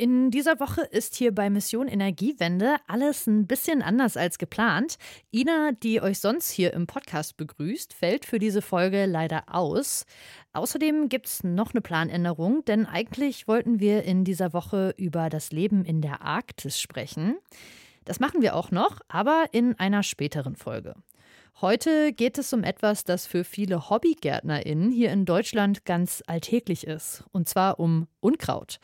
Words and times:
In 0.00 0.30
dieser 0.30 0.60
Woche 0.60 0.80
ist 0.80 1.14
hier 1.14 1.34
bei 1.34 1.50
Mission 1.50 1.86
Energiewende 1.86 2.76
alles 2.86 3.26
ein 3.26 3.46
bisschen 3.46 3.82
anders 3.82 4.16
als 4.16 4.38
geplant. 4.38 4.96
Ina, 5.30 5.72
die 5.72 6.00
euch 6.00 6.20
sonst 6.20 6.50
hier 6.50 6.72
im 6.72 6.86
Podcast 6.86 7.36
begrüßt, 7.36 7.92
fällt 7.92 8.24
für 8.24 8.38
diese 8.38 8.62
Folge 8.62 9.04
leider 9.04 9.54
aus. 9.54 10.06
Außerdem 10.54 11.10
gibt 11.10 11.26
es 11.26 11.44
noch 11.44 11.74
eine 11.74 11.82
Planänderung, 11.82 12.64
denn 12.64 12.86
eigentlich 12.86 13.46
wollten 13.46 13.78
wir 13.78 14.04
in 14.04 14.24
dieser 14.24 14.54
Woche 14.54 14.94
über 14.96 15.28
das 15.28 15.52
Leben 15.52 15.84
in 15.84 16.00
der 16.00 16.22
Arktis 16.22 16.80
sprechen. 16.80 17.36
Das 18.06 18.20
machen 18.20 18.40
wir 18.40 18.56
auch 18.56 18.70
noch, 18.70 19.00
aber 19.08 19.48
in 19.52 19.78
einer 19.78 20.02
späteren 20.02 20.56
Folge. 20.56 20.94
Heute 21.60 22.14
geht 22.14 22.38
es 22.38 22.54
um 22.54 22.64
etwas, 22.64 23.04
das 23.04 23.26
für 23.26 23.44
viele 23.44 23.90
HobbygärtnerInnen 23.90 24.90
hier 24.90 25.12
in 25.12 25.26
Deutschland 25.26 25.84
ganz 25.84 26.22
alltäglich 26.26 26.86
ist, 26.86 27.24
und 27.32 27.50
zwar 27.50 27.78
um 27.78 28.06
Unkraut 28.20 28.80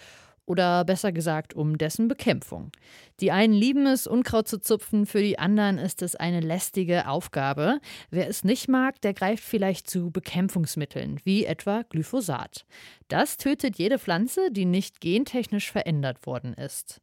oder 0.46 0.84
besser 0.84 1.12
gesagt 1.12 1.54
um 1.54 1.76
dessen 1.76 2.08
Bekämpfung. 2.08 2.72
Die 3.20 3.32
einen 3.32 3.52
lieben 3.52 3.86
es, 3.86 4.06
Unkraut 4.06 4.48
zu 4.48 4.58
zupfen, 4.58 5.04
für 5.04 5.20
die 5.20 5.38
anderen 5.38 5.78
ist 5.78 6.02
es 6.02 6.14
eine 6.16 6.40
lästige 6.40 7.08
Aufgabe. 7.08 7.80
Wer 8.10 8.28
es 8.28 8.44
nicht 8.44 8.68
mag, 8.68 9.00
der 9.02 9.12
greift 9.12 9.44
vielleicht 9.44 9.90
zu 9.90 10.10
Bekämpfungsmitteln, 10.10 11.20
wie 11.24 11.44
etwa 11.44 11.82
Glyphosat. 11.90 12.64
Das 13.08 13.36
tötet 13.36 13.76
jede 13.76 13.98
Pflanze, 13.98 14.50
die 14.50 14.64
nicht 14.64 15.00
gentechnisch 15.00 15.70
verändert 15.70 16.26
worden 16.26 16.54
ist. 16.54 17.00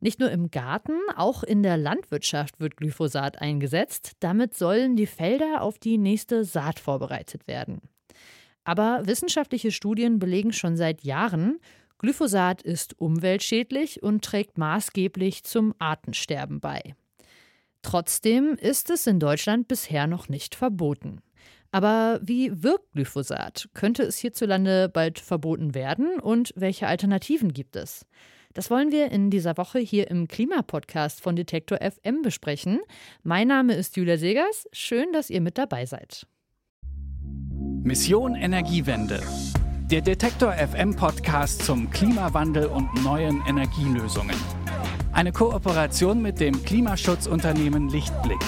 Nicht 0.00 0.18
nur 0.18 0.32
im 0.32 0.50
Garten, 0.50 0.98
auch 1.16 1.44
in 1.44 1.62
der 1.62 1.76
Landwirtschaft 1.76 2.58
wird 2.58 2.76
Glyphosat 2.76 3.40
eingesetzt. 3.40 4.12
Damit 4.18 4.54
sollen 4.54 4.96
die 4.96 5.06
Felder 5.06 5.62
auf 5.62 5.78
die 5.78 5.96
nächste 5.96 6.44
Saat 6.44 6.80
vorbereitet 6.80 7.46
werden. 7.46 7.80
Aber 8.64 9.02
wissenschaftliche 9.06 9.70
Studien 9.70 10.18
belegen 10.18 10.52
schon 10.52 10.76
seit 10.76 11.02
Jahren, 11.02 11.58
Glyphosat 12.02 12.62
ist 12.62 12.98
umweltschädlich 12.98 14.02
und 14.02 14.24
trägt 14.24 14.58
maßgeblich 14.58 15.44
zum 15.44 15.72
Artensterben 15.78 16.58
bei. 16.58 16.96
Trotzdem 17.82 18.56
ist 18.60 18.90
es 18.90 19.06
in 19.06 19.20
Deutschland 19.20 19.68
bisher 19.68 20.08
noch 20.08 20.28
nicht 20.28 20.56
verboten. 20.56 21.20
Aber 21.70 22.20
wie 22.22 22.62
wirkt 22.62 22.92
Glyphosat? 22.92 23.68
Könnte 23.72 24.02
es 24.02 24.18
hierzulande 24.18 24.88
bald 24.88 25.20
verboten 25.20 25.74
werden 25.74 26.18
und 26.20 26.52
welche 26.56 26.88
Alternativen 26.88 27.52
gibt 27.52 27.76
es? 27.76 28.04
Das 28.52 28.68
wollen 28.68 28.90
wir 28.90 29.10
in 29.10 29.30
dieser 29.30 29.56
Woche 29.56 29.78
hier 29.78 30.10
im 30.10 30.28
Klimapodcast 30.28 31.22
von 31.22 31.36
Detektor 31.36 31.78
FM 31.78 32.22
besprechen. 32.22 32.80
Mein 33.22 33.48
Name 33.48 33.74
ist 33.74 33.96
Julia 33.96 34.18
Segers. 34.18 34.66
Schön, 34.72 35.12
dass 35.12 35.30
ihr 35.30 35.40
mit 35.40 35.56
dabei 35.56 35.86
seid. 35.86 36.26
Mission 37.84 38.34
Energiewende. 38.34 39.22
Der 39.92 40.00
Detektor 40.00 40.54
FM 40.54 40.96
Podcast 40.96 41.66
zum 41.66 41.90
Klimawandel 41.90 42.64
und 42.64 43.04
neuen 43.04 43.42
Energielösungen. 43.46 44.34
Eine 45.12 45.32
Kooperation 45.32 46.22
mit 46.22 46.40
dem 46.40 46.64
Klimaschutzunternehmen 46.64 47.90
Lichtblick. 47.90 48.38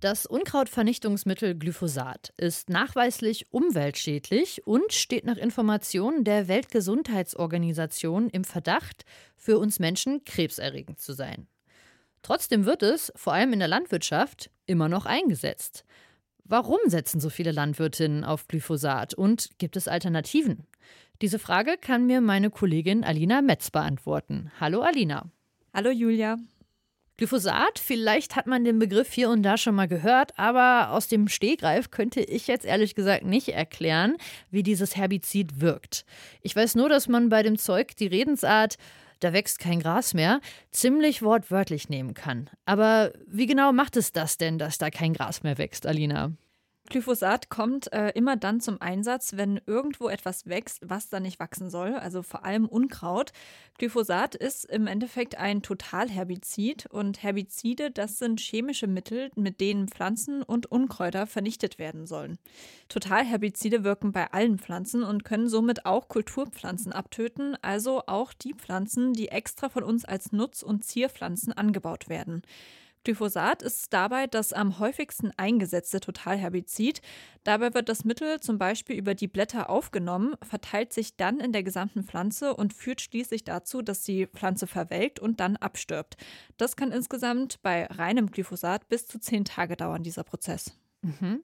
Das 0.00 0.24
Unkrautvernichtungsmittel 0.24 1.58
Glyphosat 1.58 2.32
ist 2.38 2.70
nachweislich 2.70 3.52
umweltschädlich 3.52 4.66
und 4.66 4.90
steht 4.94 5.26
nach 5.26 5.36
Informationen 5.36 6.24
der 6.24 6.48
Weltgesundheitsorganisation 6.48 8.30
im 8.30 8.44
Verdacht, 8.44 9.04
für 9.36 9.58
uns 9.58 9.78
Menschen 9.78 10.24
krebserregend 10.24 11.00
zu 11.00 11.12
sein. 11.12 11.48
Trotzdem 12.22 12.64
wird 12.64 12.82
es, 12.82 13.12
vor 13.14 13.34
allem 13.34 13.52
in 13.52 13.58
der 13.58 13.68
Landwirtschaft, 13.68 14.50
immer 14.64 14.88
noch 14.88 15.04
eingesetzt. 15.04 15.84
Warum 16.50 16.80
setzen 16.86 17.20
so 17.20 17.30
viele 17.30 17.52
Landwirtinnen 17.52 18.24
auf 18.24 18.48
Glyphosat 18.48 19.14
und 19.14 19.50
gibt 19.58 19.76
es 19.76 19.86
Alternativen? 19.86 20.66
Diese 21.22 21.38
Frage 21.38 21.76
kann 21.80 22.06
mir 22.08 22.20
meine 22.20 22.50
Kollegin 22.50 23.04
Alina 23.04 23.40
Metz 23.40 23.70
beantworten. 23.70 24.50
Hallo 24.58 24.80
Alina. 24.80 25.30
Hallo 25.72 25.90
Julia. 25.90 26.38
Glyphosat, 27.18 27.78
vielleicht 27.78 28.34
hat 28.34 28.48
man 28.48 28.64
den 28.64 28.80
Begriff 28.80 29.12
hier 29.12 29.30
und 29.30 29.44
da 29.44 29.56
schon 29.56 29.76
mal 29.76 29.86
gehört, 29.86 30.36
aber 30.40 30.90
aus 30.90 31.06
dem 31.06 31.28
Stehgreif 31.28 31.92
könnte 31.92 32.20
ich 32.20 32.48
jetzt 32.48 32.64
ehrlich 32.64 32.96
gesagt 32.96 33.24
nicht 33.24 33.50
erklären, 33.50 34.16
wie 34.50 34.64
dieses 34.64 34.96
Herbizid 34.96 35.60
wirkt. 35.60 36.04
Ich 36.42 36.56
weiß 36.56 36.74
nur, 36.74 36.88
dass 36.88 37.06
man 37.06 37.28
bei 37.28 37.44
dem 37.44 37.58
Zeug 37.58 37.94
die 37.94 38.08
Redensart 38.08 38.74
da 39.20 39.32
wächst 39.32 39.58
kein 39.58 39.80
Gras 39.80 40.14
mehr, 40.14 40.40
ziemlich 40.70 41.22
wortwörtlich 41.22 41.88
nehmen 41.88 42.14
kann. 42.14 42.50
Aber 42.64 43.12
wie 43.26 43.46
genau 43.46 43.72
macht 43.72 43.96
es 43.96 44.12
das 44.12 44.38
denn, 44.38 44.58
dass 44.58 44.78
da 44.78 44.90
kein 44.90 45.12
Gras 45.12 45.42
mehr 45.42 45.58
wächst, 45.58 45.86
Alina? 45.86 46.32
Glyphosat 46.90 47.50
kommt 47.50 47.92
äh, 47.92 48.10
immer 48.10 48.36
dann 48.36 48.60
zum 48.60 48.80
Einsatz, 48.82 49.36
wenn 49.36 49.60
irgendwo 49.64 50.08
etwas 50.08 50.46
wächst, 50.46 50.80
was 50.82 51.08
da 51.08 51.20
nicht 51.20 51.38
wachsen 51.38 51.70
soll, 51.70 51.94
also 51.94 52.22
vor 52.22 52.44
allem 52.44 52.66
Unkraut. 52.66 53.32
Glyphosat 53.78 54.34
ist 54.34 54.64
im 54.64 54.88
Endeffekt 54.88 55.38
ein 55.38 55.62
Totalherbizid 55.62 56.86
und 56.86 57.22
Herbizide, 57.22 57.92
das 57.92 58.18
sind 58.18 58.40
chemische 58.40 58.88
Mittel, 58.88 59.30
mit 59.36 59.60
denen 59.60 59.86
Pflanzen 59.86 60.42
und 60.42 60.70
Unkräuter 60.70 61.28
vernichtet 61.28 61.78
werden 61.78 62.06
sollen. 62.06 62.38
Totalherbizide 62.88 63.84
wirken 63.84 64.10
bei 64.10 64.32
allen 64.32 64.58
Pflanzen 64.58 65.04
und 65.04 65.24
können 65.24 65.48
somit 65.48 65.86
auch 65.86 66.08
Kulturpflanzen 66.08 66.92
abtöten, 66.92 67.56
also 67.62 68.02
auch 68.08 68.32
die 68.32 68.54
Pflanzen, 68.54 69.12
die 69.12 69.28
extra 69.28 69.68
von 69.68 69.84
uns 69.84 70.04
als 70.04 70.32
Nutz- 70.32 70.64
und 70.64 70.84
Zierpflanzen 70.84 71.52
angebaut 71.52 72.08
werden. 72.08 72.42
Glyphosat 73.04 73.62
ist 73.62 73.92
dabei 73.92 74.26
das 74.26 74.52
am 74.52 74.78
häufigsten 74.78 75.30
eingesetzte 75.36 76.00
Totalherbizid. 76.00 77.00
Dabei 77.44 77.72
wird 77.72 77.88
das 77.88 78.04
Mittel 78.04 78.40
zum 78.40 78.58
Beispiel 78.58 78.96
über 78.96 79.14
die 79.14 79.28
Blätter 79.28 79.70
aufgenommen, 79.70 80.34
verteilt 80.42 80.92
sich 80.92 81.16
dann 81.16 81.40
in 81.40 81.52
der 81.52 81.62
gesamten 81.62 82.04
Pflanze 82.04 82.54
und 82.54 82.74
führt 82.74 83.00
schließlich 83.00 83.44
dazu, 83.44 83.80
dass 83.80 84.02
die 84.02 84.26
Pflanze 84.26 84.66
verwelkt 84.66 85.18
und 85.18 85.40
dann 85.40 85.56
abstirbt. 85.56 86.16
Das 86.58 86.76
kann 86.76 86.92
insgesamt 86.92 87.62
bei 87.62 87.86
reinem 87.86 88.30
Glyphosat 88.30 88.88
bis 88.88 89.06
zu 89.06 89.18
zehn 89.18 89.44
Tage 89.44 89.76
dauern, 89.76 90.02
dieser 90.02 90.24
Prozess. 90.24 90.72
Mhm. 91.02 91.42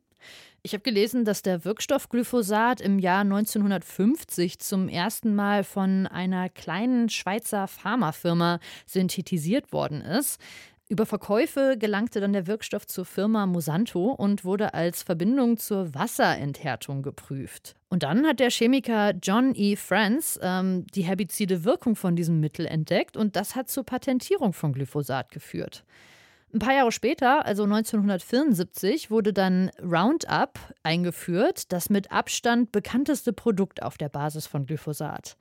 Ich 0.62 0.72
habe 0.72 0.82
gelesen, 0.82 1.24
dass 1.24 1.42
der 1.42 1.64
Wirkstoff 1.64 2.08
Glyphosat 2.08 2.80
im 2.80 2.98
Jahr 2.98 3.20
1950 3.20 4.58
zum 4.58 4.88
ersten 4.88 5.34
Mal 5.34 5.62
von 5.62 6.06
einer 6.06 6.48
kleinen 6.48 7.08
Schweizer 7.08 7.68
Pharmafirma 7.68 8.58
synthetisiert 8.84 9.72
worden 9.72 10.00
ist. 10.00 10.40
Über 10.88 11.04
Verkäufe 11.04 11.76
gelangte 11.76 12.20
dann 12.20 12.32
der 12.32 12.46
Wirkstoff 12.46 12.86
zur 12.86 13.04
Firma 13.04 13.44
Monsanto 13.46 14.12
und 14.12 14.44
wurde 14.44 14.72
als 14.72 15.02
Verbindung 15.02 15.56
zur 15.56 15.92
Wasserenthärtung 15.94 17.02
geprüft. 17.02 17.74
Und 17.88 18.04
dann 18.04 18.24
hat 18.24 18.38
der 18.38 18.50
Chemiker 18.50 19.12
John 19.20 19.52
E. 19.56 19.74
Franz 19.74 20.38
ähm, 20.40 20.86
die 20.94 21.02
herbizide 21.02 21.64
Wirkung 21.64 21.96
von 21.96 22.14
diesem 22.14 22.38
Mittel 22.38 22.66
entdeckt 22.66 23.16
und 23.16 23.34
das 23.34 23.56
hat 23.56 23.68
zur 23.68 23.84
Patentierung 23.84 24.52
von 24.52 24.72
Glyphosat 24.72 25.32
geführt. 25.32 25.84
Ein 26.54 26.60
paar 26.60 26.74
Jahre 26.74 26.92
später, 26.92 27.44
also 27.44 27.64
1974, 27.64 29.10
wurde 29.10 29.32
dann 29.32 29.70
Roundup 29.82 30.60
eingeführt, 30.84 31.72
das 31.72 31.90
mit 31.90 32.12
Abstand 32.12 32.70
bekannteste 32.70 33.32
Produkt 33.32 33.82
auf 33.82 33.98
der 33.98 34.08
Basis 34.08 34.46
von 34.46 34.66
Glyphosat. 34.66 35.36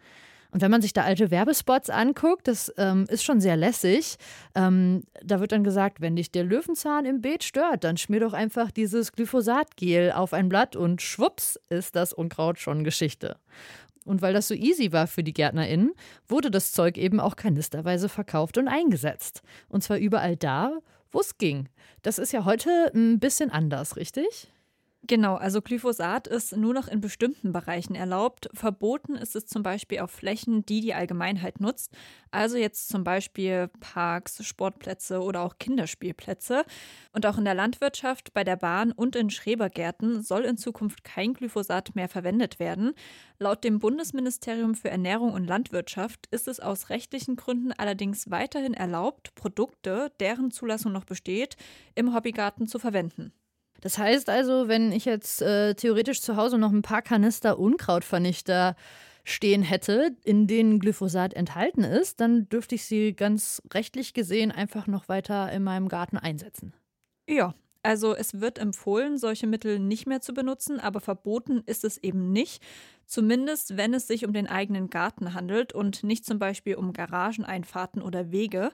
Und 0.55 0.61
wenn 0.61 0.71
man 0.71 0.81
sich 0.81 0.93
da 0.93 1.03
alte 1.03 1.31
Werbespots 1.31 1.89
anguckt, 1.89 2.47
das 2.47 2.73
ähm, 2.77 3.03
ist 3.09 3.25
schon 3.25 3.41
sehr 3.41 3.57
lässig. 3.57 4.15
Ähm, 4.55 5.03
da 5.21 5.41
wird 5.41 5.51
dann 5.51 5.65
gesagt, 5.65 5.99
wenn 5.99 6.15
dich 6.15 6.31
der 6.31 6.45
Löwenzahn 6.45 7.03
im 7.03 7.19
Beet 7.19 7.43
stört, 7.43 7.83
dann 7.83 7.97
schmier 7.97 8.21
doch 8.21 8.31
einfach 8.31 8.71
dieses 8.71 9.11
Glyphosatgel 9.11 10.13
auf 10.13 10.31
ein 10.31 10.47
Blatt 10.47 10.77
und 10.77 11.01
schwupps 11.01 11.59
ist 11.67 11.97
das 11.97 12.13
Unkraut 12.13 12.57
schon 12.57 12.85
Geschichte. 12.85 13.35
Und 14.05 14.21
weil 14.21 14.31
das 14.31 14.47
so 14.47 14.53
easy 14.53 14.93
war 14.93 15.07
für 15.07 15.23
die 15.23 15.33
GärtnerInnen, 15.33 15.91
wurde 16.25 16.49
das 16.49 16.71
Zeug 16.71 16.97
eben 16.97 17.19
auch 17.19 17.35
kanisterweise 17.35 18.07
verkauft 18.07 18.57
und 18.57 18.69
eingesetzt. 18.69 19.41
Und 19.67 19.83
zwar 19.83 19.97
überall 19.97 20.37
da, 20.37 20.79
wo 21.11 21.19
es 21.19 21.37
ging. 21.37 21.67
Das 22.01 22.17
ist 22.17 22.31
ja 22.31 22.45
heute 22.45 22.93
ein 22.95 23.19
bisschen 23.19 23.51
anders, 23.51 23.97
richtig? 23.97 24.53
Genau, 25.07 25.35
also 25.35 25.61
Glyphosat 25.61 26.25
ist 26.25 26.57
nur 26.57 26.73
noch 26.73 26.87
in 26.87 26.99
bestimmten 26.99 27.51
Bereichen 27.51 27.93
erlaubt. 27.93 28.49
Verboten 28.53 29.15
ist 29.15 29.35
es 29.35 29.45
zum 29.45 29.61
Beispiel 29.61 29.99
auf 29.99 30.09
Flächen, 30.09 30.65
die 30.65 30.81
die 30.81 30.95
Allgemeinheit 30.95 31.59
nutzt. 31.59 31.91
Also 32.31 32.57
jetzt 32.57 32.87
zum 32.87 33.03
Beispiel 33.03 33.69
Parks, 33.81 34.43
Sportplätze 34.43 35.21
oder 35.21 35.41
auch 35.41 35.59
Kinderspielplätze. 35.59 36.63
Und 37.11 37.27
auch 37.27 37.37
in 37.37 37.45
der 37.45 37.53
Landwirtschaft, 37.53 38.33
bei 38.33 38.43
der 38.43 38.55
Bahn 38.55 38.91
und 38.91 39.15
in 39.15 39.29
Schrebergärten 39.29 40.23
soll 40.23 40.43
in 40.43 40.57
Zukunft 40.57 41.03
kein 41.03 41.33
Glyphosat 41.33 41.93
mehr 41.93 42.09
verwendet 42.09 42.57
werden. 42.59 42.93
Laut 43.37 43.63
dem 43.63 43.77
Bundesministerium 43.77 44.73
für 44.73 44.89
Ernährung 44.89 45.33
und 45.33 45.45
Landwirtschaft 45.45 46.25
ist 46.31 46.47
es 46.47 46.59
aus 46.59 46.89
rechtlichen 46.89 47.35
Gründen 47.35 47.73
allerdings 47.73 48.31
weiterhin 48.31 48.73
erlaubt, 48.73 49.35
Produkte, 49.35 50.11
deren 50.19 50.49
Zulassung 50.49 50.93
noch 50.93 51.05
besteht, 51.05 51.57
im 51.93 52.15
Hobbygarten 52.15 52.67
zu 52.67 52.79
verwenden. 52.79 53.33
Das 53.85 53.99
heißt 53.99 54.29
also, 54.29 54.67
wenn 54.67 54.91
ich 54.91 55.05
jetzt 55.05 55.43
äh, 55.43 55.75
theoretisch 55.75 56.19
zu 56.19 56.37
Hause 56.37 56.57
noch 56.57 56.71
ein 56.71 56.81
paar 56.81 57.03
Kanister 57.03 57.59
Unkrautvernichter 57.59 58.75
stehen 59.23 59.61
hätte, 59.61 60.15
in 60.23 60.47
denen 60.47 60.79
Glyphosat 60.79 61.35
enthalten 61.35 61.83
ist, 61.83 62.19
dann 62.19 62.49
dürfte 62.49 62.73
ich 62.73 62.85
sie 62.85 63.13
ganz 63.13 63.61
rechtlich 63.71 64.15
gesehen 64.15 64.51
einfach 64.51 64.87
noch 64.87 65.07
weiter 65.07 65.51
in 65.51 65.61
meinem 65.61 65.87
Garten 65.87 66.17
einsetzen. 66.17 66.73
Ja, 67.29 67.53
Also 67.85 68.15
es 68.15 68.41
wird 68.41 68.57
empfohlen, 68.57 69.19
solche 69.19 69.45
Mittel 69.45 69.77
nicht 69.77 70.07
mehr 70.07 70.19
zu 70.19 70.33
benutzen, 70.33 70.79
aber 70.79 71.01
verboten 71.01 71.61
ist 71.67 71.83
es 71.83 71.99
eben 71.99 72.31
nicht. 72.31 72.63
Zumindest 73.05 73.77
wenn 73.77 73.93
es 73.93 74.07
sich 74.07 74.25
um 74.25 74.33
den 74.33 74.47
eigenen 74.47 74.89
Garten 74.89 75.35
handelt 75.35 75.71
und 75.71 76.03
nicht 76.03 76.25
zum 76.25 76.39
Beispiel 76.39 76.77
um 76.77 76.93
Garageneinfahrten 76.93 78.01
oder 78.01 78.31
Wege. 78.31 78.71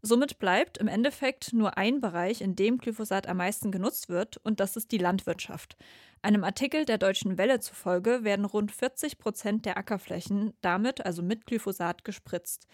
Somit 0.00 0.38
bleibt 0.38 0.78
im 0.78 0.86
Endeffekt 0.86 1.52
nur 1.52 1.76
ein 1.76 2.00
Bereich, 2.00 2.40
in 2.40 2.54
dem 2.54 2.78
Glyphosat 2.78 3.26
am 3.26 3.38
meisten 3.38 3.72
genutzt 3.72 4.08
wird, 4.08 4.36
und 4.44 4.60
das 4.60 4.76
ist 4.76 4.92
die 4.92 4.98
Landwirtschaft. 4.98 5.76
Einem 6.22 6.44
Artikel 6.44 6.84
der 6.84 6.98
Deutschen 6.98 7.38
Welle 7.38 7.58
zufolge 7.58 8.22
werden 8.22 8.44
rund 8.44 8.70
40 8.70 9.18
Prozent 9.18 9.66
der 9.66 9.76
Ackerflächen 9.76 10.52
damit, 10.60 11.04
also 11.04 11.20
mit 11.20 11.46
Glyphosat, 11.46 12.04
gespritzt. 12.04 12.68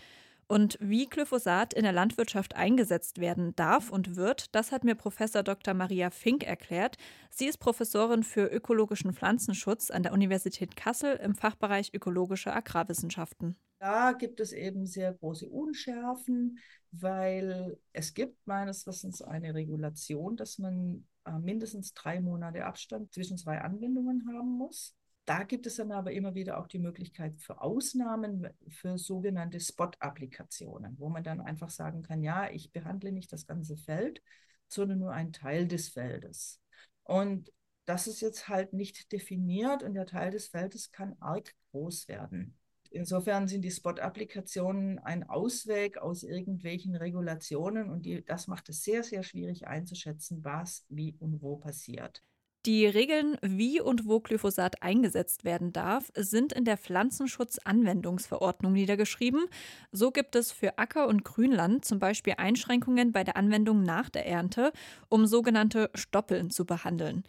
Und 0.51 0.79
wie 0.81 1.05
Glyphosat 1.05 1.75
in 1.75 1.83
der 1.83 1.93
Landwirtschaft 1.93 2.57
eingesetzt 2.57 3.21
werden 3.21 3.55
darf 3.55 3.91
und 3.91 4.17
wird, 4.17 4.55
das 4.55 4.73
hat 4.73 4.83
mir 4.83 4.95
Professor 4.95 5.43
Dr. 5.43 5.75
Maria 5.75 6.09
Fink 6.09 6.43
erklärt. 6.43 6.97
Sie 7.29 7.47
ist 7.47 7.59
Professorin 7.59 8.23
für 8.23 8.47
ökologischen 8.47 9.13
Pflanzenschutz 9.13 9.91
an 9.91 10.03
der 10.03 10.15
Universität 10.15 10.75
Kassel 10.75 11.17
im 11.17 11.35
Fachbereich 11.35 11.93
ökologische 11.93 12.55
Agrarwissenschaften. 12.55 13.57
Da 13.79 14.13
gibt 14.13 14.41
es 14.41 14.53
eben 14.53 14.87
sehr 14.87 15.13
große 15.13 15.47
Unschärfen, 15.47 16.59
weil 16.93 17.79
es 17.93 18.15
gibt 18.15 18.47
meines 18.47 18.87
Wissens 18.87 19.21
eine 19.21 19.55
Regulation, 19.55 20.35
dass 20.35 20.57
man 20.57 21.07
äh, 21.27 21.39
mindestens 21.39 21.93
drei 21.93 22.21
Monate 22.21 22.65
Abstand 22.65 23.13
zwischen 23.13 23.37
zwei 23.37 23.61
Anwendungen 23.61 24.27
haben 24.33 24.57
muss. 24.57 24.97
Da 25.29 25.43
gibt 25.43 25.67
es 25.67 25.77
dann 25.77 25.93
aber 25.93 26.13
immer 26.13 26.35
wieder 26.35 26.59
auch 26.59 26.69
die 26.69 26.79
Möglichkeit 26.79 27.39
für 27.39 27.61
Ausnahmen 27.61 28.49
für 28.67 28.97
sogenannte 28.97 29.61
Spot-Applikationen, 29.61 30.99
wo 30.99 31.11
man 31.11 31.23
dann 31.23 31.43
einfach 31.43 31.69
sagen 31.69 32.03
kann, 32.03 32.23
ja, 32.23 32.49
ich 32.51 32.73
behandle 32.73 33.13
nicht 33.13 33.31
das 33.31 33.47
ganze 33.47 33.77
Feld, 33.77 34.23
sondern 34.69 35.01
nur 35.01 35.13
einen 35.13 35.35
Teil 35.35 35.69
des 35.69 35.91
Feldes. 35.91 36.63
Und 37.03 37.53
das 37.85 38.07
ist 38.07 38.23
jetzt 38.23 38.49
halt 38.49 38.73
nicht 38.73 39.13
definiert 39.13 39.83
und 39.83 39.93
der 39.93 40.07
Teil 40.07 40.31
des 40.31 40.49
Feldes 40.49 40.93
kann 40.93 41.15
arg 41.21 41.55
groß 41.73 42.09
werden. 42.09 42.57
Insofern 42.91 43.49
sind 43.49 43.61
die 43.61 43.71
Spot-Applikationen 43.71 44.99
ein 44.99 45.29
Ausweg 45.29 45.99
aus 45.99 46.23
irgendwelchen 46.23 46.97
Regulationen 46.97 47.91
und 47.91 48.07
die, 48.07 48.25
das 48.25 48.47
macht 48.47 48.71
es 48.71 48.83
sehr, 48.83 49.05
sehr 49.05 49.23
schwierig 49.23 49.67
einzuschätzen, 49.67 50.43
was, 50.43 50.87
wie 50.89 51.17
und 51.19 51.43
wo 51.43 51.57
passiert. 51.57 52.23
Die 52.67 52.87
Regeln, 52.87 53.39
wie 53.41 53.81
und 53.81 54.07
wo 54.07 54.21
Glyphosat 54.21 54.83
eingesetzt 54.83 55.45
werden 55.45 55.73
darf, 55.73 56.11
sind 56.17 56.53
in 56.53 56.65
der 56.65 56.77
Pflanzenschutzanwendungsverordnung 56.77 58.73
niedergeschrieben. 58.73 59.47
So 59.93 60.11
gibt 60.11 60.35
es 60.35 60.51
für 60.51 60.77
Acker- 60.77 61.07
und 61.07 61.25
Grünland 61.25 61.85
zum 61.85 62.01
Beispiel 62.01 62.35
Einschränkungen 62.37 63.13
bei 63.13 63.23
der 63.23 63.37
Anwendung 63.37 63.85
nach 63.85 64.11
der 64.11 64.27
Ernte, 64.27 64.73
um 65.09 65.27
sogenannte 65.27 65.91
Stoppeln 65.95 66.51
zu 66.51 66.67
behandeln. 66.67 67.23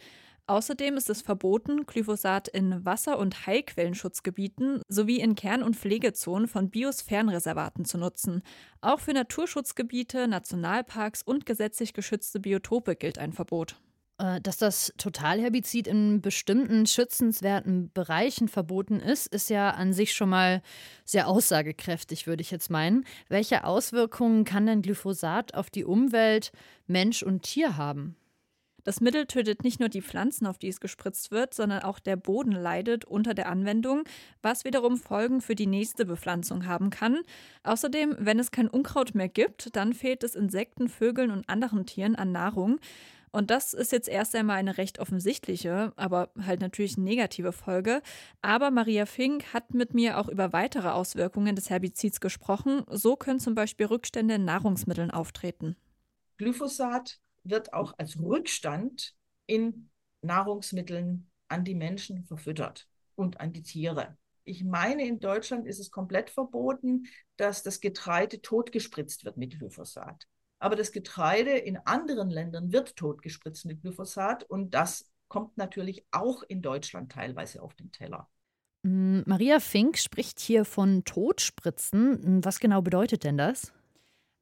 Außerdem 0.48 0.96
ist 0.96 1.08
es 1.08 1.22
verboten, 1.22 1.86
Glyphosat 1.86 2.48
in 2.48 2.84
Wasser- 2.84 3.20
und 3.20 3.46
Heilquellenschutzgebieten 3.46 4.82
sowie 4.88 5.20
in 5.20 5.36
Kern- 5.36 5.62
und 5.62 5.76
Pflegezonen 5.76 6.48
von 6.48 6.70
Biosphärenreservaten 6.70 7.84
zu 7.84 7.98
nutzen. 7.98 8.42
Auch 8.80 8.98
für 8.98 9.12
Naturschutzgebiete, 9.12 10.26
Nationalparks 10.26 11.22
und 11.22 11.46
gesetzlich 11.46 11.92
geschützte 11.92 12.40
Biotope 12.40 12.96
gilt 12.96 13.18
ein 13.18 13.32
Verbot. 13.32 13.76
Äh, 14.20 14.40
dass 14.42 14.58
das 14.58 14.92
Totalherbizid 14.98 15.88
in 15.88 16.20
bestimmten 16.20 16.86
schützenswerten 16.86 17.90
Bereichen 17.92 18.48
verboten 18.48 19.00
ist, 19.00 19.26
ist 19.28 19.48
ja 19.48 19.70
an 19.70 19.92
sich 19.92 20.12
schon 20.12 20.28
mal 20.28 20.62
sehr 21.04 21.26
aussagekräftig, 21.26 22.26
würde 22.26 22.42
ich 22.42 22.50
jetzt 22.50 22.70
meinen. 22.70 23.04
Welche 23.28 23.64
Auswirkungen 23.64 24.44
kann 24.44 24.66
denn 24.66 24.82
Glyphosat 24.82 25.54
auf 25.54 25.70
die 25.70 25.84
Umwelt, 25.84 26.52
Mensch 26.86 27.22
und 27.22 27.42
Tier 27.42 27.78
haben? 27.78 28.16
Das 28.84 29.00
Mittel 29.00 29.26
tötet 29.26 29.62
nicht 29.62 29.78
nur 29.78 29.90
die 29.90 30.00
Pflanzen, 30.00 30.46
auf 30.46 30.56
die 30.56 30.68
es 30.68 30.80
gespritzt 30.80 31.30
wird, 31.30 31.52
sondern 31.52 31.82
auch 31.82 31.98
der 31.98 32.16
Boden 32.16 32.52
leidet 32.52 33.04
unter 33.04 33.34
der 33.34 33.48
Anwendung, 33.48 34.04
was 34.42 34.64
wiederum 34.64 34.96
Folgen 34.96 35.42
für 35.42 35.54
die 35.54 35.66
nächste 35.66 36.06
Bepflanzung 36.06 36.66
haben 36.66 36.88
kann. 36.88 37.18
Außerdem, 37.62 38.16
wenn 38.18 38.38
es 38.38 38.50
kein 38.50 38.68
Unkraut 38.68 39.14
mehr 39.14 39.28
gibt, 39.28 39.76
dann 39.76 39.92
fehlt 39.92 40.24
es 40.24 40.34
Insekten, 40.34 40.88
Vögeln 40.88 41.30
und 41.30 41.48
anderen 41.48 41.84
Tieren 41.84 42.16
an 42.16 42.32
Nahrung. 42.32 42.80
Und 43.32 43.50
das 43.50 43.74
ist 43.74 43.92
jetzt 43.92 44.08
erst 44.08 44.34
einmal 44.34 44.56
eine 44.56 44.76
recht 44.76 44.98
offensichtliche, 44.98 45.92
aber 45.96 46.30
halt 46.44 46.60
natürlich 46.60 46.96
negative 46.96 47.52
Folge. 47.52 48.02
Aber 48.42 48.70
Maria 48.70 49.06
Fink 49.06 49.52
hat 49.54 49.72
mit 49.72 49.94
mir 49.94 50.18
auch 50.18 50.28
über 50.28 50.52
weitere 50.52 50.88
Auswirkungen 50.88 51.54
des 51.54 51.70
Herbizids 51.70 52.20
gesprochen. 52.20 52.84
So 52.88 53.16
können 53.16 53.38
zum 53.38 53.54
Beispiel 53.54 53.86
Rückstände 53.86 54.34
in 54.34 54.44
Nahrungsmitteln 54.44 55.10
auftreten. 55.12 55.76
Glyphosat 56.38 57.20
wird 57.44 57.72
auch 57.72 57.94
als 57.98 58.18
Rückstand 58.18 59.14
in 59.46 59.90
Nahrungsmitteln 60.22 61.30
an 61.48 61.64
die 61.64 61.74
Menschen 61.74 62.24
verfüttert 62.24 62.88
und 63.14 63.40
an 63.40 63.52
die 63.52 63.62
Tiere. 63.62 64.16
Ich 64.44 64.64
meine, 64.64 65.06
in 65.06 65.20
Deutschland 65.20 65.66
ist 65.66 65.78
es 65.78 65.90
komplett 65.90 66.30
verboten, 66.30 67.06
dass 67.36 67.62
das 67.62 67.80
Getreide 67.80 68.40
totgespritzt 68.40 69.24
wird 69.24 69.36
mit 69.36 69.58
Glyphosat. 69.58 70.26
Aber 70.60 70.76
das 70.76 70.92
Getreide 70.92 71.50
in 71.50 71.78
anderen 71.78 72.30
Ländern 72.30 72.72
wird 72.72 72.94
totgespritzt 72.94 73.64
mit 73.64 73.82
Glyphosat 73.82 74.44
und 74.44 74.72
das 74.74 75.10
kommt 75.28 75.56
natürlich 75.56 76.04
auch 76.10 76.42
in 76.44 76.62
Deutschland 76.62 77.10
teilweise 77.10 77.62
auf 77.62 77.74
den 77.74 77.90
Teller. 77.90 78.28
Mm, 78.82 79.20
Maria 79.26 79.58
Fink 79.60 79.98
spricht 79.98 80.38
hier 80.38 80.64
von 80.64 81.04
Totspritzen. 81.04 82.44
Was 82.44 82.60
genau 82.60 82.82
bedeutet 82.82 83.24
denn 83.24 83.38
das? 83.38 83.72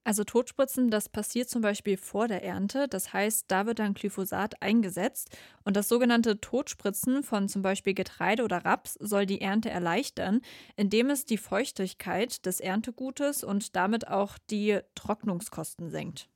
Also 0.05 0.25
Totspritzen, 0.25 0.91
das 0.91 1.11
passiert 1.11 1.51
zum 1.51 1.61
Beispiel 1.61 1.99
vor 1.99 2.29
der 2.29 2.43
Ernte. 2.43 2.89
Das 2.89 3.13
heißt, 3.13 3.45
da 3.49 3.67
wird 3.67 3.79
dann 3.79 3.93
Glyphosat 3.93 4.63
eingesetzt. 4.63 5.37
Und 5.65 5.77
das 5.77 5.89
sogenannte 5.89 6.41
Totspritzen 6.41 7.23
von 7.23 7.49
zum 7.49 7.61
Beispiel 7.61 7.93
Getreide 7.93 8.43
oder 8.43 8.65
Raps 8.65 8.95
soll 8.95 9.27
die 9.27 9.43
Ernte 9.43 9.69
erleichtern, 9.69 10.41
indem 10.77 11.11
es 11.11 11.27
die 11.27 11.37
Feuchtigkeit 11.37 12.47
des 12.47 12.61
Erntegutes 12.61 13.45
und 13.45 13.77
damit 13.77 14.09
auch 14.09 14.39
die 14.51 14.81
Trocknungskosten 14.95 15.91
senkt. 15.91 16.31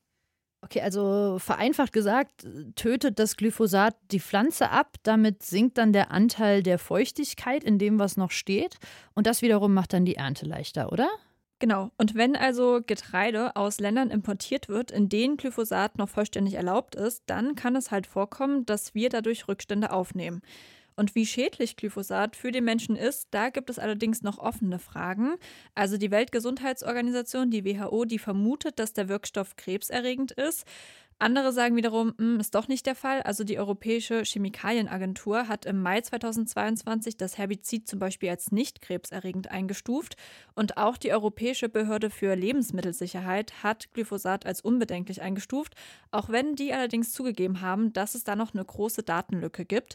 Okay, 0.65 0.81
also 0.81 1.39
vereinfacht 1.41 1.93
gesagt, 1.93 2.47
tötet 2.77 3.19
das 3.19 3.37
Glyphosat 3.37 3.97
die 4.13 4.21
Pflanze 4.21 4.71
ab, 4.71 4.97
damit 5.03 5.43
sinkt 5.43 5.77
dann 5.77 5.93
der 5.93 6.13
Anteil 6.13 6.63
der 6.63 6.79
Feuchtigkeit 6.79 7.65
in 7.65 7.79
dem, 7.79 7.99
was 7.99 8.17
noch 8.17 8.31
steht. 8.31 8.77
Und 9.15 9.27
das 9.27 9.43
wiederum 9.43 9.75
macht 9.75 9.93
dann 9.93 10.05
die 10.05 10.15
Ernte 10.15 10.47
leichter, 10.47 10.93
oder? 10.93 11.09
Genau. 11.63 11.93
Und 11.97 12.17
wenn 12.17 12.35
also 12.35 12.81
Getreide 12.85 13.55
aus 13.55 13.79
Ländern 13.79 14.11
importiert 14.11 14.69
wird, 14.69 14.91
in 14.91 15.09
denen 15.09 15.37
Glyphosat 15.37 15.97
noch 15.97 16.09
vollständig 16.09 16.55
erlaubt 16.55 16.97
ist, 16.97 17.23
dann 17.27 17.55
kann 17.55 17.77
es 17.77 17.93
halt 17.93 18.09
vorkommen, 18.09 18.67
dass 18.67 18.97
wir 18.97 19.11
dadurch 19.11 19.47
Rückstände 19.47 19.93
aufnehmen. 19.93 20.43
Und 20.97 21.15
wie 21.15 21.25
schädlich 21.25 21.77
Glyphosat 21.77 22.35
für 22.35 22.51
den 22.51 22.65
Menschen 22.65 22.97
ist, 22.97 23.29
da 23.31 23.51
gibt 23.51 23.71
es 23.71 23.79
allerdings 23.79 24.23
noch 24.23 24.39
offene 24.39 24.81
Fragen. 24.81 25.37
Also 25.77 25.99
die 25.99 26.11
Weltgesundheitsorganisation, 26.11 27.53
die 27.53 27.65
WHO, 27.65 28.07
die 28.07 28.19
vermutet, 28.19 28.81
dass 28.81 28.93
der 28.93 29.09
Wirkstoff 29.09 29.55
krebserregend 29.55 30.33
ist. 30.33 30.67
Andere 31.23 31.53
sagen 31.53 31.77
wiederum, 31.77 32.15
hm, 32.19 32.41
ist 32.41 32.57
doch 32.57 32.67
nicht 32.67 32.85
der 32.85 32.97
Fall. 32.97 33.23
Also 33.23 33.45
die 33.45 33.57
Europäische 33.57 34.23
Chemikalienagentur 34.25 35.47
hat 35.47 35.67
im 35.67 35.81
Mai 35.81 36.01
2022 36.01 37.17
das 37.17 37.39
Herbizid 37.39 37.87
zum 37.87 38.01
Beispiel 38.01 38.29
als 38.29 38.51
nicht 38.51 38.83
krebserregend 38.83 39.49
eingestuft. 39.49 40.17
Und 40.57 40.79
auch 40.79 40.97
die 40.97 41.13
Europäische 41.13 41.69
Behörde 41.69 42.11
für 42.11 42.35
Lebensmittelsicherheit 42.35 43.63
hat 43.63 43.93
Glyphosat 43.93 44.47
als 44.47 44.63
unbedenklich 44.63 45.23
eingestuft, 45.23 45.77
auch 46.11 46.29
wenn 46.29 46.57
die 46.57 46.73
allerdings 46.73 47.13
zugegeben 47.13 47.61
haben, 47.61 47.93
dass 47.93 48.17
es 48.17 48.25
da 48.25 48.35
noch 48.35 48.53
eine 48.53 48.65
große 48.65 49.05
Datenlücke 49.05 49.65
gibt. 49.65 49.95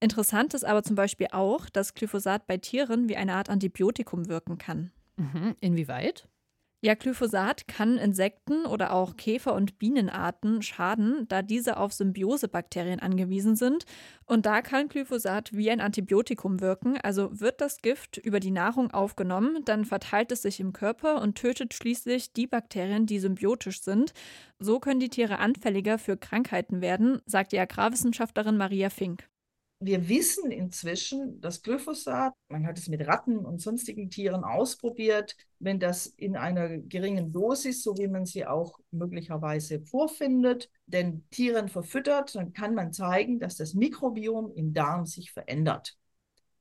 Interessant 0.00 0.54
ist 0.54 0.64
aber 0.64 0.82
zum 0.82 0.96
Beispiel 0.96 1.28
auch, 1.30 1.70
dass 1.70 1.94
Glyphosat 1.94 2.48
bei 2.48 2.56
Tieren 2.56 3.08
wie 3.08 3.16
eine 3.16 3.34
Art 3.34 3.48
Antibiotikum 3.48 4.28
wirken 4.28 4.58
kann. 4.58 4.90
Mhm. 5.16 5.54
Inwieweit? 5.60 6.26
Ja, 6.84 6.92
Glyphosat 6.92 7.66
kann 7.66 7.96
Insekten 7.96 8.66
oder 8.66 8.92
auch 8.92 9.16
Käfer- 9.16 9.54
und 9.54 9.78
Bienenarten 9.78 10.60
schaden, 10.60 11.26
da 11.28 11.40
diese 11.40 11.78
auf 11.78 11.94
Symbiosebakterien 11.94 13.00
angewiesen 13.00 13.56
sind. 13.56 13.86
Und 14.26 14.44
da 14.44 14.60
kann 14.60 14.88
Glyphosat 14.90 15.54
wie 15.54 15.70
ein 15.70 15.80
Antibiotikum 15.80 16.60
wirken. 16.60 16.98
Also 17.02 17.40
wird 17.40 17.62
das 17.62 17.80
Gift 17.80 18.18
über 18.18 18.38
die 18.38 18.50
Nahrung 18.50 18.90
aufgenommen, 18.90 19.64
dann 19.64 19.86
verteilt 19.86 20.30
es 20.30 20.42
sich 20.42 20.60
im 20.60 20.74
Körper 20.74 21.22
und 21.22 21.36
tötet 21.36 21.72
schließlich 21.72 22.34
die 22.34 22.46
Bakterien, 22.46 23.06
die 23.06 23.18
symbiotisch 23.18 23.80
sind. 23.80 24.12
So 24.58 24.78
können 24.78 25.00
die 25.00 25.08
Tiere 25.08 25.38
anfälliger 25.38 25.96
für 25.96 26.18
Krankheiten 26.18 26.82
werden, 26.82 27.22
sagt 27.24 27.52
die 27.52 27.60
Agrarwissenschaftlerin 27.60 28.58
Maria 28.58 28.90
Fink 28.90 29.26
wir 29.84 30.08
wissen 30.08 30.50
inzwischen, 30.50 31.40
dass 31.40 31.62
Glyphosat, 31.62 32.32
man 32.48 32.66
hat 32.66 32.78
es 32.78 32.88
mit 32.88 33.06
Ratten 33.06 33.38
und 33.38 33.60
sonstigen 33.60 34.10
Tieren 34.10 34.44
ausprobiert, 34.44 35.36
wenn 35.58 35.78
das 35.78 36.06
in 36.06 36.36
einer 36.36 36.78
geringen 36.78 37.32
Dosis, 37.32 37.82
so 37.82 37.96
wie 37.98 38.08
man 38.08 38.24
sie 38.24 38.46
auch 38.46 38.78
möglicherweise 38.90 39.80
vorfindet, 39.80 40.70
den 40.86 41.28
Tieren 41.30 41.68
verfüttert, 41.68 42.34
dann 42.34 42.52
kann 42.52 42.74
man 42.74 42.92
zeigen, 42.92 43.38
dass 43.40 43.56
das 43.56 43.74
Mikrobiom 43.74 44.52
im 44.54 44.72
Darm 44.72 45.06
sich 45.06 45.32
verändert. 45.32 45.96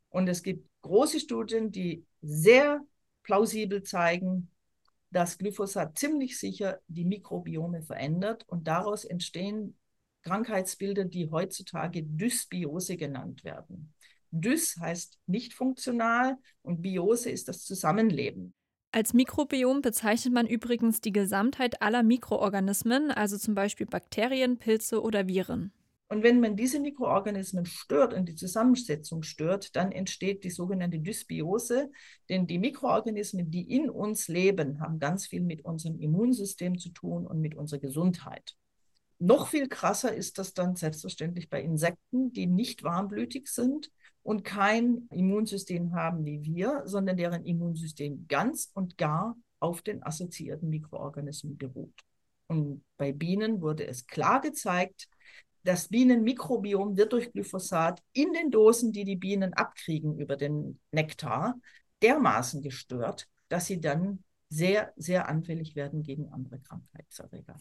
Und 0.10 0.28
es 0.28 0.44
gibt 0.44 0.68
große 0.82 1.20
Studien, 1.20 1.72
die 1.72 2.06
sehr 2.22 2.82
plausibel 3.24 3.84
zeigen, 3.84 4.50
dass 5.12 5.38
Glyphosat 5.38 5.98
ziemlich 5.98 6.40
sicher 6.40 6.80
die 6.88 7.06
Mikrobiome 7.06 7.84
verändert 7.84 8.44
und 8.48 8.68
daraus 8.68 9.06
entstehen 9.06 9.76
Krankheitsbilder, 10.24 11.06
die 11.06 11.30
heutzutage 11.30 12.04
Dysbiose 12.04 12.98
genannt 12.98 13.44
werden. 13.44 13.94
Dys 14.32 14.78
heißt 14.80 15.20
nicht 15.28 15.54
funktional 15.54 16.38
und 16.64 16.82
Biose 16.82 17.30
ist 17.30 17.48
das 17.48 17.64
Zusammenleben. 17.64 18.54
Als 18.92 19.14
Mikrobiom 19.14 19.82
bezeichnet 19.82 20.34
man 20.34 20.48
übrigens 20.48 21.02
die 21.02 21.12
Gesamtheit 21.12 21.82
aller 21.82 22.04
Mikroorganismen, 22.04 23.12
also 23.12 23.38
zum 23.38 23.56
Beispiel 23.56 23.86
Bakterien, 23.86 24.58
Pilze 24.58 25.02
oder 25.02 25.28
Viren. 25.28 25.72
Und 26.10 26.22
wenn 26.22 26.40
man 26.40 26.56
diese 26.56 26.80
Mikroorganismen 26.80 27.66
stört 27.66 28.14
und 28.14 28.30
die 28.30 28.36
Zusammensetzung 28.36 29.24
stört, 29.24 29.76
dann 29.76 29.92
entsteht 29.92 30.44
die 30.44 30.52
sogenannte 30.52 31.00
Dysbiose. 31.00 31.90
Denn 32.30 32.46
die 32.46 32.60
Mikroorganismen, 32.60 33.50
die 33.50 33.64
in 33.76 33.90
uns 33.90 34.28
leben, 34.28 34.80
haben 34.80 35.00
ganz 35.00 35.26
viel 35.26 35.42
mit 35.42 35.66
unserem 35.66 35.98
Immunsystem 36.00 36.78
zu 36.78 36.90
tun 36.90 37.26
und 37.26 37.40
mit 37.42 37.56
unserer 37.56 37.80
Gesundheit. 37.80 38.56
Noch 39.26 39.48
viel 39.48 39.70
krasser 39.70 40.14
ist 40.14 40.38
das 40.38 40.54
dann 40.54 40.76
selbstverständlich 40.76 41.50
bei 41.50 41.62
Insekten, 41.62 42.34
die 42.34 42.46
nicht 42.46 42.84
warmblütig 42.84 43.48
sind 43.48 43.90
und 44.22 44.44
kein 44.44 45.08
Immunsystem 45.12 45.96
haben 45.96 46.26
wie 46.26 46.44
wir, 46.44 46.82
sondern 46.84 47.16
deren 47.16 47.46
Immunsystem 47.46 48.26
ganz 48.28 48.70
und 48.74 48.98
gar 48.98 49.38
auf 49.62 49.82
den 49.82 50.04
assoziierten 50.04 50.68
Mikroorganismen 50.68 51.58
beruht. 51.58 51.98
Und 52.48 52.84
bei 52.98 53.14
Bienen 53.14 53.62
wurde 53.62 53.88
es 53.88 54.08
klar 54.08 54.42
gezeigt, 54.42 55.08
das 55.64 55.88
Bienenmikrobiom 55.88 56.98
wird 56.98 57.14
durch 57.14 57.32
Glyphosat 57.32 58.04
in 58.12 58.34
den 58.34 58.52
Dosen, 58.52 58.92
die 58.92 59.06
die 59.06 59.16
Bienen 59.16 59.54
abkriegen 59.54 60.20
über 60.20 60.36
den 60.36 60.82
Nektar, 60.92 61.56
dermaßen 62.02 62.62
gestört, 62.62 63.30
dass 63.48 63.68
sie 63.68 63.80
dann 63.80 64.26
sehr, 64.50 64.92
sehr 64.98 65.30
anfällig 65.30 65.78
werden 65.78 66.04
gegen 66.04 66.28
andere 66.28 66.60
Krankheitserreger. 66.60 67.58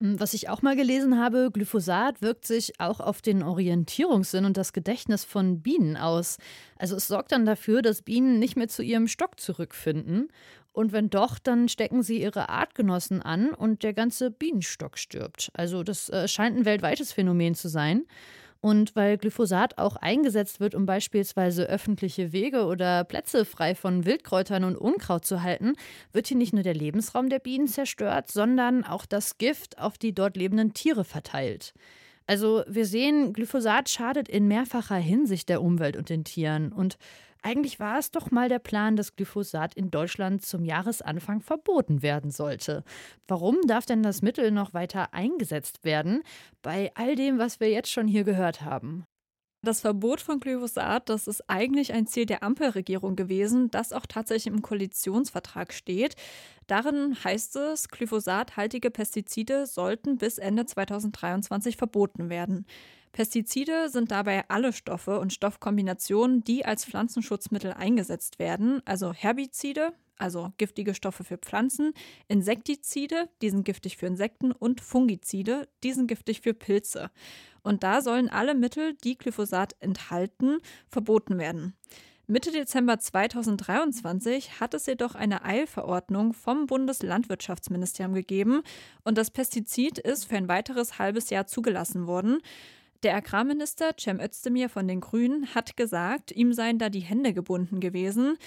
Hm, 0.00 0.18
was 0.18 0.34
ich 0.34 0.48
auch 0.48 0.62
mal 0.62 0.76
gelesen 0.76 1.18
habe, 1.18 1.50
Glyphosat 1.52 2.22
wirkt 2.22 2.46
sich 2.46 2.80
auch 2.80 3.00
auf 3.00 3.22
den 3.22 3.42
Orientierungssinn 3.42 4.44
und 4.44 4.56
das 4.56 4.72
Gedächtnis 4.72 5.24
von 5.24 5.62
Bienen 5.62 5.96
aus. 5.96 6.38
Also 6.76 6.96
es 6.96 7.08
sorgt 7.08 7.32
dann 7.32 7.46
dafür, 7.46 7.82
dass 7.82 8.02
Bienen 8.02 8.38
nicht 8.38 8.56
mehr 8.56 8.68
zu 8.68 8.82
ihrem 8.82 9.08
Stock 9.08 9.38
zurückfinden. 9.38 10.28
Und 10.72 10.92
wenn 10.92 11.08
doch, 11.08 11.38
dann 11.38 11.68
stecken 11.68 12.02
sie 12.02 12.20
ihre 12.20 12.48
Artgenossen 12.48 13.22
an 13.22 13.50
und 13.50 13.84
der 13.84 13.94
ganze 13.94 14.32
Bienenstock 14.32 14.98
stirbt. 14.98 15.50
Also 15.54 15.84
das 15.84 16.08
äh, 16.08 16.26
scheint 16.26 16.56
ein 16.58 16.64
weltweites 16.64 17.12
Phänomen 17.12 17.54
zu 17.54 17.68
sein. 17.68 18.06
Und 18.64 18.96
weil 18.96 19.18
Glyphosat 19.18 19.76
auch 19.76 19.96
eingesetzt 19.96 20.58
wird, 20.58 20.74
um 20.74 20.86
beispielsweise 20.86 21.64
öffentliche 21.64 22.32
Wege 22.32 22.64
oder 22.64 23.04
Plätze 23.04 23.44
frei 23.44 23.74
von 23.74 24.06
Wildkräutern 24.06 24.64
und 24.64 24.78
Unkraut 24.78 25.26
zu 25.26 25.42
halten, 25.42 25.74
wird 26.14 26.28
hier 26.28 26.38
nicht 26.38 26.54
nur 26.54 26.62
der 26.62 26.72
Lebensraum 26.72 27.28
der 27.28 27.40
Bienen 27.40 27.68
zerstört, 27.68 28.30
sondern 28.30 28.82
auch 28.82 29.04
das 29.04 29.36
Gift 29.36 29.78
auf 29.78 29.98
die 29.98 30.14
dort 30.14 30.38
lebenden 30.38 30.72
Tiere 30.72 31.04
verteilt. 31.04 31.74
Also 32.26 32.64
wir 32.66 32.86
sehen, 32.86 33.34
Glyphosat 33.34 33.90
schadet 33.90 34.30
in 34.30 34.48
mehrfacher 34.48 34.96
Hinsicht 34.96 35.50
der 35.50 35.60
Umwelt 35.60 35.98
und 35.98 36.08
den 36.08 36.24
Tieren. 36.24 36.72
Und 36.72 36.96
eigentlich 37.44 37.78
war 37.78 37.98
es 37.98 38.10
doch 38.10 38.30
mal 38.30 38.48
der 38.48 38.58
Plan, 38.58 38.96
dass 38.96 39.16
Glyphosat 39.16 39.74
in 39.74 39.90
Deutschland 39.90 40.44
zum 40.44 40.64
Jahresanfang 40.64 41.42
verboten 41.42 42.02
werden 42.02 42.30
sollte. 42.30 42.84
Warum 43.28 43.58
darf 43.66 43.84
denn 43.84 44.02
das 44.02 44.22
Mittel 44.22 44.50
noch 44.50 44.72
weiter 44.72 45.12
eingesetzt 45.12 45.84
werden, 45.84 46.22
bei 46.62 46.90
all 46.94 47.16
dem, 47.16 47.38
was 47.38 47.60
wir 47.60 47.70
jetzt 47.70 47.90
schon 47.90 48.08
hier 48.08 48.24
gehört 48.24 48.62
haben? 48.62 49.04
Das 49.62 49.80
Verbot 49.80 50.20
von 50.20 50.40
Glyphosat, 50.40 51.08
das 51.08 51.26
ist 51.26 51.48
eigentlich 51.48 51.94
ein 51.94 52.06
Ziel 52.06 52.26
der 52.26 52.42
Ampelregierung 52.42 53.16
gewesen, 53.16 53.70
das 53.70 53.94
auch 53.94 54.04
tatsächlich 54.06 54.52
im 54.52 54.60
Koalitionsvertrag 54.60 55.72
steht. 55.72 56.16
Darin 56.66 57.16
heißt 57.24 57.56
es, 57.56 57.88
glyphosathaltige 57.88 58.90
Pestizide 58.90 59.66
sollten 59.66 60.18
bis 60.18 60.36
Ende 60.36 60.66
2023 60.66 61.78
verboten 61.78 62.28
werden. 62.28 62.66
Pestizide 63.14 63.88
sind 63.90 64.10
dabei 64.10 64.44
alle 64.48 64.72
Stoffe 64.72 65.20
und 65.20 65.32
Stoffkombinationen, 65.32 66.42
die 66.42 66.64
als 66.64 66.84
Pflanzenschutzmittel 66.84 67.72
eingesetzt 67.72 68.40
werden, 68.40 68.82
also 68.86 69.12
Herbizide, 69.12 69.92
also 70.18 70.52
giftige 70.58 70.94
Stoffe 70.94 71.22
für 71.22 71.38
Pflanzen, 71.38 71.92
Insektizide, 72.26 73.28
die 73.40 73.50
sind 73.50 73.64
giftig 73.64 73.98
für 73.98 74.06
Insekten 74.06 74.50
und 74.50 74.80
Fungizide, 74.80 75.68
die 75.84 75.92
sind 75.92 76.08
giftig 76.08 76.40
für 76.40 76.54
Pilze. 76.54 77.12
Und 77.62 77.84
da 77.84 78.02
sollen 78.02 78.28
alle 78.28 78.56
Mittel, 78.56 78.94
die 79.04 79.16
Glyphosat 79.16 79.76
enthalten, 79.78 80.58
verboten 80.88 81.38
werden. 81.38 81.76
Mitte 82.26 82.50
Dezember 82.50 82.98
2023 82.98 84.58
hat 84.58 84.74
es 84.74 84.86
jedoch 84.86 85.14
eine 85.14 85.44
Eilverordnung 85.44 86.32
vom 86.32 86.66
Bundeslandwirtschaftsministerium 86.66 88.14
gegeben 88.14 88.62
und 89.04 89.18
das 89.18 89.30
Pestizid 89.30 89.98
ist 89.98 90.24
für 90.24 90.36
ein 90.36 90.48
weiteres 90.48 90.98
halbes 90.98 91.30
Jahr 91.30 91.46
zugelassen 91.46 92.08
worden. 92.08 92.40
Der 93.04 93.16
Agrarminister 93.16 93.92
Cem 94.00 94.18
Özdemir 94.18 94.70
von 94.70 94.88
den 94.88 95.02
Grünen 95.02 95.54
hat 95.54 95.76
gesagt, 95.76 96.32
ihm 96.32 96.54
seien 96.54 96.78
da 96.78 96.88
die 96.88 97.00
Hände 97.00 97.34
gebunden 97.34 97.78
gewesen. 97.78 98.38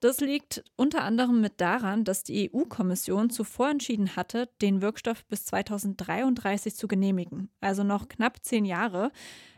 Das 0.00 0.20
liegt 0.20 0.64
unter 0.74 1.04
anderem 1.04 1.40
mit 1.40 1.60
daran, 1.60 2.02
dass 2.02 2.24
die 2.24 2.50
EU-Kommission 2.52 3.30
zuvor 3.30 3.70
entschieden 3.70 4.16
hatte, 4.16 4.48
den 4.62 4.82
Wirkstoff 4.82 5.24
bis 5.26 5.44
2033 5.44 6.74
zu 6.74 6.88
genehmigen, 6.88 7.50
also 7.60 7.84
noch 7.84 8.08
knapp 8.08 8.38
zehn 8.42 8.64
Jahre. 8.64 9.12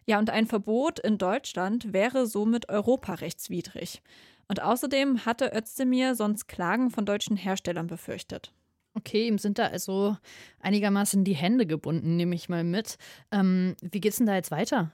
Ja, 0.04 0.18
und 0.18 0.28
ein 0.28 0.46
Verbot 0.46 0.98
in 0.98 1.16
Deutschland 1.16 1.94
wäre 1.94 2.26
somit 2.26 2.68
europarechtswidrig. 2.68 4.02
Und 4.48 4.60
außerdem 4.60 5.24
hatte 5.24 5.52
Özdemir 5.56 6.14
sonst 6.14 6.46
Klagen 6.46 6.90
von 6.90 7.06
deutschen 7.06 7.38
Herstellern 7.38 7.86
befürchtet. 7.86 8.52
Okay, 8.94 9.26
ihm 9.26 9.38
sind 9.38 9.58
da 9.58 9.66
also 9.66 10.16
einigermaßen 10.60 11.24
die 11.24 11.34
Hände 11.34 11.66
gebunden, 11.66 12.16
nehme 12.16 12.34
ich 12.34 12.48
mal 12.48 12.64
mit. 12.64 12.98
Ähm, 13.30 13.74
wie 13.80 14.00
geht's 14.00 14.18
denn 14.18 14.26
da 14.26 14.34
jetzt 14.34 14.50
weiter? 14.50 14.92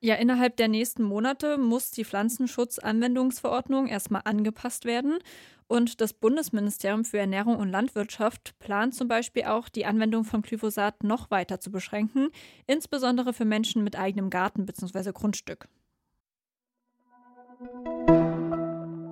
Ja, 0.00 0.16
innerhalb 0.16 0.56
der 0.58 0.68
nächsten 0.68 1.02
Monate 1.02 1.56
muss 1.56 1.90
die 1.90 2.04
Pflanzenschutzanwendungsverordnung 2.04 3.86
erstmal 3.86 4.20
angepasst 4.24 4.84
werden. 4.84 5.18
Und 5.66 6.02
das 6.02 6.12
Bundesministerium 6.12 7.06
für 7.06 7.18
Ernährung 7.18 7.56
und 7.56 7.70
Landwirtschaft 7.70 8.58
plant 8.58 8.94
zum 8.94 9.08
Beispiel 9.08 9.44
auch, 9.44 9.70
die 9.70 9.86
Anwendung 9.86 10.24
von 10.24 10.42
Glyphosat 10.42 11.02
noch 11.04 11.30
weiter 11.30 11.58
zu 11.58 11.70
beschränken, 11.70 12.28
insbesondere 12.66 13.32
für 13.32 13.46
Menschen 13.46 13.82
mit 13.82 13.96
eigenem 13.96 14.28
Garten 14.28 14.66
bzw. 14.66 15.12
Grundstück. 15.12 15.68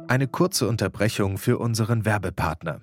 Eine 0.09 0.29
kurze 0.29 0.69
Unterbrechung 0.69 1.39
für 1.39 1.59
unseren 1.59 2.05
Werbepartner. 2.05 2.83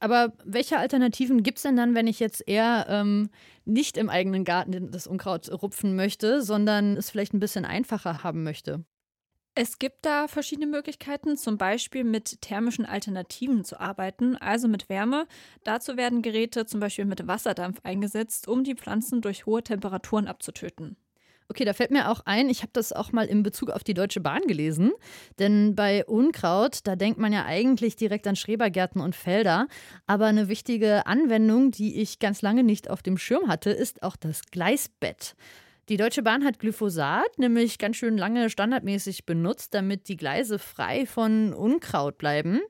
Aber 0.00 0.32
welche 0.44 0.78
Alternativen 0.78 1.42
gibt 1.42 1.58
es 1.58 1.62
denn 1.62 1.76
dann, 1.76 1.94
wenn 1.94 2.06
ich 2.06 2.20
jetzt 2.20 2.46
eher 2.46 2.86
ähm, 2.88 3.30
nicht 3.64 3.96
im 3.96 4.10
eigenen 4.10 4.44
Garten 4.44 4.90
das 4.90 5.06
Unkraut 5.06 5.50
rupfen 5.50 5.96
möchte, 5.96 6.42
sondern 6.42 6.96
es 6.96 7.10
vielleicht 7.10 7.32
ein 7.32 7.40
bisschen 7.40 7.64
einfacher 7.64 8.22
haben 8.22 8.42
möchte? 8.42 8.84
Es 9.58 9.78
gibt 9.78 10.04
da 10.04 10.28
verschiedene 10.28 10.66
Möglichkeiten, 10.66 11.38
zum 11.38 11.56
Beispiel 11.56 12.04
mit 12.04 12.42
thermischen 12.42 12.84
Alternativen 12.84 13.64
zu 13.64 13.80
arbeiten, 13.80 14.36
also 14.36 14.68
mit 14.68 14.90
Wärme. 14.90 15.26
Dazu 15.64 15.96
werden 15.96 16.20
Geräte 16.20 16.66
zum 16.66 16.78
Beispiel 16.78 17.06
mit 17.06 17.26
Wasserdampf 17.26 17.80
eingesetzt, 17.82 18.48
um 18.48 18.64
die 18.64 18.74
Pflanzen 18.74 19.22
durch 19.22 19.46
hohe 19.46 19.62
Temperaturen 19.62 20.28
abzutöten. 20.28 20.98
Okay, 21.48 21.64
da 21.64 21.72
fällt 21.72 21.92
mir 21.92 22.10
auch 22.10 22.20
ein, 22.24 22.48
ich 22.48 22.62
habe 22.62 22.72
das 22.72 22.92
auch 22.92 23.12
mal 23.12 23.26
in 23.26 23.42
Bezug 23.42 23.70
auf 23.70 23.84
die 23.84 23.94
Deutsche 23.94 24.20
Bahn 24.20 24.42
gelesen. 24.48 24.92
Denn 25.38 25.74
bei 25.76 26.04
Unkraut, 26.04 26.80
da 26.84 26.96
denkt 26.96 27.18
man 27.18 27.32
ja 27.32 27.44
eigentlich 27.44 27.94
direkt 27.96 28.26
an 28.26 28.34
Schrebergärten 28.34 29.00
und 29.00 29.14
Felder. 29.14 29.68
Aber 30.06 30.26
eine 30.26 30.48
wichtige 30.48 31.06
Anwendung, 31.06 31.70
die 31.70 32.00
ich 32.00 32.18
ganz 32.18 32.42
lange 32.42 32.64
nicht 32.64 32.90
auf 32.90 33.02
dem 33.02 33.16
Schirm 33.16 33.48
hatte, 33.48 33.70
ist 33.70 34.02
auch 34.02 34.16
das 34.16 34.42
Gleisbett. 34.50 35.36
Die 35.88 35.96
Deutsche 35.96 36.24
Bahn 36.24 36.44
hat 36.44 36.58
Glyphosat 36.58 37.38
nämlich 37.38 37.78
ganz 37.78 37.96
schön 37.96 38.18
lange 38.18 38.50
standardmäßig 38.50 39.24
benutzt, 39.24 39.72
damit 39.72 40.08
die 40.08 40.16
Gleise 40.16 40.58
frei 40.58 41.06
von 41.06 41.52
Unkraut 41.52 42.18
bleiben. 42.18 42.60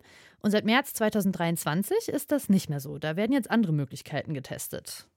Und 0.43 0.51
seit 0.51 0.67
März 0.67 0.93
2023 0.93 2.09
ist 2.09 2.31
das 2.31 2.51
nicht 2.51 2.69
mehr 2.69 2.81
so. 2.81 2.99
Da 2.99 3.17
werden 3.17 3.33
jetzt 3.33 3.51
andere 3.51 3.73
Möglichkeiten 3.73 4.35
getestet. 4.35 5.09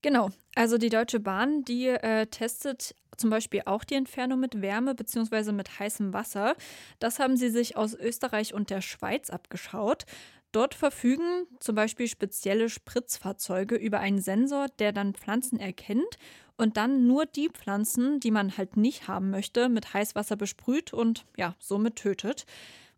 Genau, 0.00 0.30
also 0.54 0.78
die 0.78 0.90
Deutsche 0.90 1.18
Bahn, 1.18 1.64
die 1.64 1.88
äh, 1.88 2.26
testet 2.26 2.94
zum 3.16 3.30
Beispiel 3.30 3.62
auch 3.66 3.82
die 3.82 3.96
Entfernung 3.96 4.38
mit 4.38 4.62
Wärme 4.62 4.94
bzw. 4.94 5.50
mit 5.52 5.80
heißem 5.80 6.12
Wasser. 6.12 6.54
Das 7.00 7.18
haben 7.18 7.36
sie 7.36 7.50
sich 7.50 7.76
aus 7.76 7.94
Österreich 7.94 8.54
und 8.54 8.70
der 8.70 8.80
Schweiz 8.80 9.28
abgeschaut. 9.28 10.04
Dort 10.52 10.74
verfügen 10.74 11.46
zum 11.58 11.74
Beispiel 11.74 12.06
spezielle 12.06 12.68
Spritzfahrzeuge 12.68 13.74
über 13.74 14.00
einen 14.00 14.20
Sensor, 14.20 14.68
der 14.78 14.92
dann 14.92 15.14
Pflanzen 15.14 15.58
erkennt 15.58 16.16
und 16.56 16.76
dann 16.76 17.06
nur 17.06 17.26
die 17.26 17.50
Pflanzen, 17.50 18.20
die 18.20 18.30
man 18.30 18.56
halt 18.56 18.76
nicht 18.76 19.08
haben 19.08 19.30
möchte, 19.30 19.68
mit 19.68 19.92
Heißwasser 19.92 20.36
besprüht 20.36 20.92
und 20.92 21.26
ja, 21.36 21.54
somit 21.58 21.96
tötet. 21.96 22.46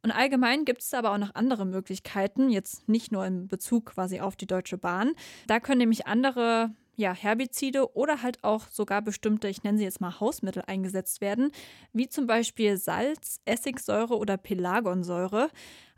Und 0.02 0.12
allgemein 0.12 0.64
gibt 0.64 0.80
es 0.80 0.94
aber 0.94 1.12
auch 1.12 1.18
noch 1.18 1.34
andere 1.34 1.66
Möglichkeiten, 1.66 2.50
jetzt 2.50 2.88
nicht 2.88 3.12
nur 3.12 3.26
in 3.26 3.48
Bezug 3.48 3.86
quasi 3.86 4.20
auf 4.20 4.36
die 4.36 4.46
Deutsche 4.46 4.78
Bahn. 4.78 5.12
Da 5.46 5.60
können 5.60 5.78
nämlich 5.78 6.06
andere 6.06 6.70
ja, 7.00 7.14
Herbizide 7.14 7.96
oder 7.96 8.22
halt 8.22 8.44
auch 8.44 8.68
sogar 8.68 9.02
bestimmte, 9.02 9.48
ich 9.48 9.62
nenne 9.62 9.78
sie 9.78 9.84
jetzt 9.84 10.00
mal 10.00 10.20
Hausmittel 10.20 10.62
eingesetzt 10.66 11.20
werden, 11.20 11.50
wie 11.92 12.08
zum 12.08 12.26
Beispiel 12.26 12.76
Salz, 12.76 13.40
Essigsäure 13.46 14.16
oder 14.16 14.36
Pelagonsäure. 14.36 15.50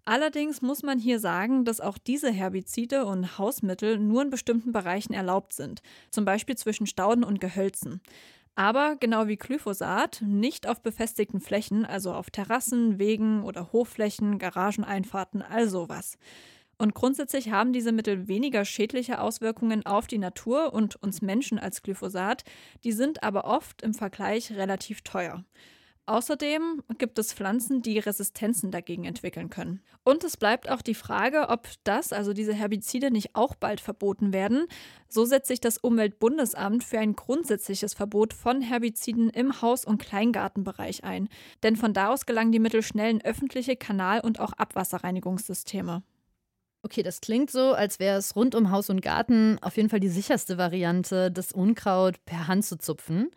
Allerdings 0.04 0.62
muss 0.62 0.82
man 0.82 0.98
hier 0.98 1.18
sagen, 1.18 1.64
dass 1.64 1.80
auch 1.80 1.98
diese 1.98 2.30
Herbizide 2.30 3.04
und 3.04 3.38
Hausmittel 3.38 3.98
nur 3.98 4.22
in 4.22 4.30
bestimmten 4.30 4.72
Bereichen 4.72 5.12
erlaubt 5.12 5.52
sind, 5.52 5.82
zum 6.10 6.24
Beispiel 6.24 6.56
zwischen 6.56 6.86
Stauden 6.86 7.24
und 7.24 7.40
Gehölzen. 7.40 8.00
Aber 8.54 8.96
genau 8.96 9.28
wie 9.28 9.36
Glyphosat 9.36 10.22
nicht 10.24 10.68
auf 10.68 10.82
befestigten 10.82 11.40
Flächen, 11.40 11.84
also 11.84 12.12
auf 12.12 12.30
Terrassen, 12.30 12.98
Wegen 12.98 13.42
oder 13.44 13.72
Hofflächen, 13.72 14.38
Garageneinfahrten, 14.38 15.42
all 15.42 15.68
sowas. 15.68 16.18
Und 16.78 16.94
grundsätzlich 16.94 17.50
haben 17.50 17.72
diese 17.72 17.92
Mittel 17.92 18.28
weniger 18.28 18.64
schädliche 18.64 19.20
Auswirkungen 19.20 19.86
auf 19.86 20.06
die 20.06 20.18
Natur 20.18 20.72
und 20.72 20.96
uns 21.02 21.22
Menschen 21.22 21.58
als 21.58 21.82
Glyphosat, 21.82 22.44
die 22.84 22.92
sind 22.92 23.22
aber 23.22 23.44
oft 23.44 23.82
im 23.82 23.94
Vergleich 23.94 24.52
relativ 24.52 25.02
teuer. 25.02 25.44
Außerdem 26.06 26.82
gibt 26.98 27.18
es 27.20 27.32
Pflanzen, 27.32 27.80
die 27.80 28.00
Resistenzen 28.00 28.72
dagegen 28.72 29.04
entwickeln 29.04 29.50
können. 29.50 29.80
Und 30.02 30.24
es 30.24 30.36
bleibt 30.36 30.68
auch 30.68 30.82
die 30.82 30.96
Frage, 30.96 31.48
ob 31.48 31.68
das, 31.84 32.12
also 32.12 32.32
diese 32.32 32.52
Herbizide, 32.52 33.12
nicht 33.12 33.36
auch 33.36 33.54
bald 33.54 33.80
verboten 33.80 34.32
werden. 34.32 34.66
So 35.08 35.24
setzt 35.24 35.46
sich 35.46 35.60
das 35.60 35.78
Umweltbundesamt 35.78 36.82
für 36.82 36.98
ein 36.98 37.14
grundsätzliches 37.14 37.94
Verbot 37.94 38.34
von 38.34 38.62
Herbiziden 38.62 39.30
im 39.30 39.62
Haus- 39.62 39.84
und 39.84 40.02
Kleingartenbereich 40.02 41.04
ein. 41.04 41.28
Denn 41.62 41.76
von 41.76 41.94
da 41.94 42.08
aus 42.08 42.26
gelangen 42.26 42.50
die 42.50 42.58
Mittel 42.58 42.82
schnell 42.82 43.10
in 43.10 43.24
öffentliche 43.24 43.76
Kanal- 43.76 44.22
und 44.22 44.40
auch 44.40 44.54
Abwasserreinigungssysteme. 44.54 46.02
Okay, 46.84 47.02
das 47.04 47.20
klingt 47.20 47.50
so, 47.50 47.74
als 47.74 48.00
wäre 48.00 48.18
es 48.18 48.34
rund 48.34 48.56
um 48.56 48.70
Haus 48.72 48.90
und 48.90 49.02
Garten 49.02 49.56
auf 49.62 49.76
jeden 49.76 49.88
Fall 49.88 50.00
die 50.00 50.08
sicherste 50.08 50.58
Variante, 50.58 51.30
das 51.30 51.52
Unkraut 51.52 52.24
per 52.24 52.48
Hand 52.48 52.64
zu 52.64 52.76
zupfen. 52.76 53.30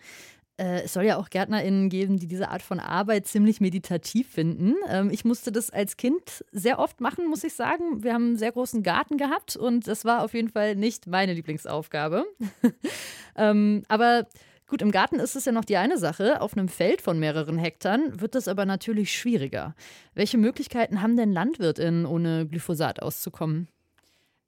Äh, 0.57 0.83
es 0.83 0.93
soll 0.93 1.03
ja 1.03 1.17
auch 1.17 1.29
GärtnerInnen 1.29 1.89
geben, 1.89 2.17
die 2.17 2.27
diese 2.27 2.49
Art 2.49 2.63
von 2.63 2.79
Arbeit 2.79 3.27
ziemlich 3.27 3.61
meditativ 3.61 4.29
finden. 4.29 4.75
Ähm, 4.87 5.11
ich 5.11 5.25
musste 5.25 5.51
das 5.51 5.69
als 5.69 5.95
Kind 5.95 6.43
sehr 6.51 6.79
oft 6.79 7.01
machen, 7.01 7.27
muss 7.27 7.43
ich 7.43 7.53
sagen. 7.53 8.03
Wir 8.03 8.13
haben 8.13 8.27
einen 8.27 8.37
sehr 8.37 8.53
großen 8.53 8.81
Garten 8.81 9.17
gehabt 9.17 9.55
und 9.55 9.87
das 9.87 10.05
war 10.05 10.23
auf 10.23 10.33
jeden 10.33 10.49
Fall 10.49 10.75
nicht 10.75 11.05
meine 11.05 11.33
Lieblingsaufgabe. 11.33 12.25
ähm, 13.35 13.83
aber 13.89 14.27
gut, 14.67 14.81
im 14.81 14.91
Garten 14.91 15.19
ist 15.19 15.35
es 15.35 15.45
ja 15.45 15.51
noch 15.51 15.65
die 15.65 15.77
eine 15.77 15.97
Sache. 15.97 16.41
Auf 16.41 16.57
einem 16.57 16.69
Feld 16.69 17.01
von 17.01 17.19
mehreren 17.19 17.57
Hektar 17.57 17.99
wird 18.19 18.35
das 18.35 18.47
aber 18.47 18.65
natürlich 18.65 19.17
schwieriger. 19.17 19.75
Welche 20.13 20.37
Möglichkeiten 20.37 21.01
haben 21.01 21.17
denn 21.17 21.31
LandwirtInnen, 21.31 22.05
ohne 22.05 22.47
Glyphosat 22.47 23.01
auszukommen? 23.01 23.67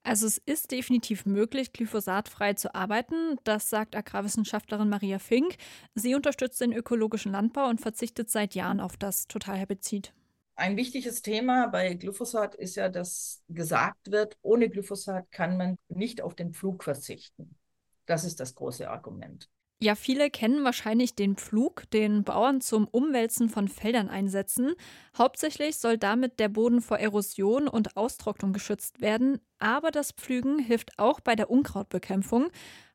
Also 0.07 0.25
es 0.25 0.37
ist 0.37 0.71
definitiv 0.71 1.25
möglich, 1.25 1.73
glyphosatfrei 1.73 2.53
zu 2.53 2.73
arbeiten. 2.73 3.35
Das 3.43 3.69
sagt 3.69 3.93
Agrarwissenschaftlerin 3.93 4.87
Maria 4.87 5.19
Fink. 5.19 5.57
Sie 5.95 6.15
unterstützt 6.15 6.61
den 6.61 6.71
ökologischen 6.71 7.33
Landbau 7.33 7.67
und 7.67 7.81
verzichtet 7.81 8.29
seit 8.29 8.55
Jahren 8.55 8.79
auf 8.79 8.95
das 8.95 9.27
Totalherbizid. 9.27 10.13
Ein 10.55 10.77
wichtiges 10.77 11.21
Thema 11.21 11.67
bei 11.67 11.93
Glyphosat 11.93 12.55
ist 12.55 12.75
ja, 12.75 12.87
dass 12.87 13.43
gesagt 13.49 14.09
wird, 14.09 14.37
ohne 14.41 14.69
Glyphosat 14.69 15.29
kann 15.29 15.57
man 15.57 15.77
nicht 15.89 16.21
auf 16.21 16.35
den 16.35 16.53
Pflug 16.53 16.85
verzichten. 16.85 17.57
Das 18.05 18.23
ist 18.23 18.39
das 18.39 18.55
große 18.55 18.89
Argument. 18.89 19.49
Ja, 19.79 19.93
viele 19.93 20.31
kennen 20.31 20.63
wahrscheinlich 20.63 21.13
den 21.13 21.35
Pflug, 21.35 21.83
den 21.91 22.23
Bauern 22.23 22.61
zum 22.61 22.87
Umwälzen 22.87 23.47
von 23.47 23.67
Feldern 23.67 24.09
einsetzen. 24.09 24.73
Hauptsächlich 25.15 25.77
soll 25.77 25.99
damit 25.99 26.39
der 26.39 26.49
Boden 26.49 26.81
vor 26.81 26.97
Erosion 26.97 27.67
und 27.67 27.95
Austrocknung 27.95 28.53
geschützt 28.53 29.01
werden, 29.01 29.39
aber 29.59 29.91
das 29.91 30.13
Pflügen 30.13 30.57
hilft 30.57 30.97
auch 30.97 31.19
bei 31.19 31.35
der 31.35 31.51
Unkrautbekämpfung. 31.51 32.47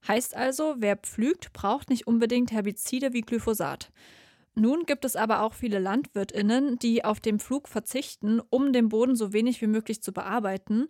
Heißt 0.09 0.35
also, 0.35 0.75
wer 0.79 0.97
pflügt, 0.97 1.53
braucht 1.53 1.88
nicht 1.88 2.09
unbedingt 2.09 2.51
Herbizide 2.51 3.12
wie 3.12 3.21
Glyphosat. 3.21 3.92
Nun 4.57 4.85
gibt 4.85 5.05
es 5.05 5.14
aber 5.14 5.42
auch 5.42 5.55
viele 5.55 5.79
Landwirtinnen, 5.79 6.79
die 6.81 7.05
auf 7.05 7.21
den 7.21 7.38
Pflug 7.38 7.68
verzichten, 7.68 8.40
um 8.51 8.73
den 8.73 8.88
Boden 8.88 9.14
so 9.14 9.33
wenig 9.33 9.62
wie 9.62 9.66
möglich 9.68 10.03
zu 10.03 10.12
bearbeiten. 10.12 10.88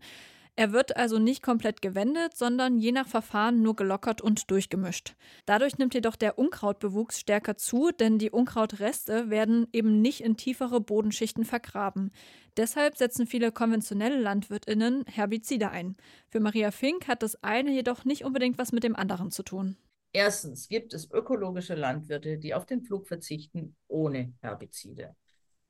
Er 0.55 0.73
wird 0.73 0.99
also 0.99 1.19
nicht 1.19 1.43
komplett 1.43 1.81
gewendet, 1.81 2.37
sondern 2.37 2.79
je 2.79 2.93
nach 2.93 3.09
Verfahren 3.09 3.63
nur 3.63 3.75
gelockert 3.75 4.21
und 4.21 4.51
durchgemischt. 4.51 5.15
Dadurch 5.47 5.79
nimmt 5.79 5.95
jedoch 5.95 6.15
der 6.15 6.39
Unkrautbewuchs 6.39 7.19
stärker 7.19 7.57
zu, 7.57 7.91
denn 7.91 8.19
die 8.19 8.31
Unkrautreste 8.31 9.31
werden 9.31 9.67
eben 9.73 10.03
nicht 10.03 10.21
in 10.21 10.37
tiefere 10.37 10.83
Bodenschichten 10.83 11.47
vergraben. 11.47 12.11
Deshalb 12.59 12.99
setzen 12.99 13.27
viele 13.27 13.51
konventionelle 13.51 14.21
Landwirtinnen 14.21 15.07
Herbizide 15.07 15.71
ein. 15.71 15.97
Für 16.29 16.41
Maria 16.41 16.71
Fink 16.71 17.09
hat 17.09 17.23
das 17.23 17.43
eine 17.43 17.71
jedoch 17.71 18.05
nicht 18.05 18.25
unbedingt 18.25 18.59
was 18.59 18.73
mit 18.73 18.85
dem 18.85 18.95
anderen 18.95 19.31
zu 19.31 19.43
tun. 19.43 19.79
Erstens 20.13 20.69
gibt 20.69 20.93
es 20.93 21.11
ökologische 21.11 21.75
Landwirte, 21.75 22.37
die 22.37 22.53
auf 22.53 22.67
den 22.67 22.83
Flug 22.83 23.09
verzichten 23.09 23.75
ohne 23.89 24.35
Herbizide. 24.43 25.17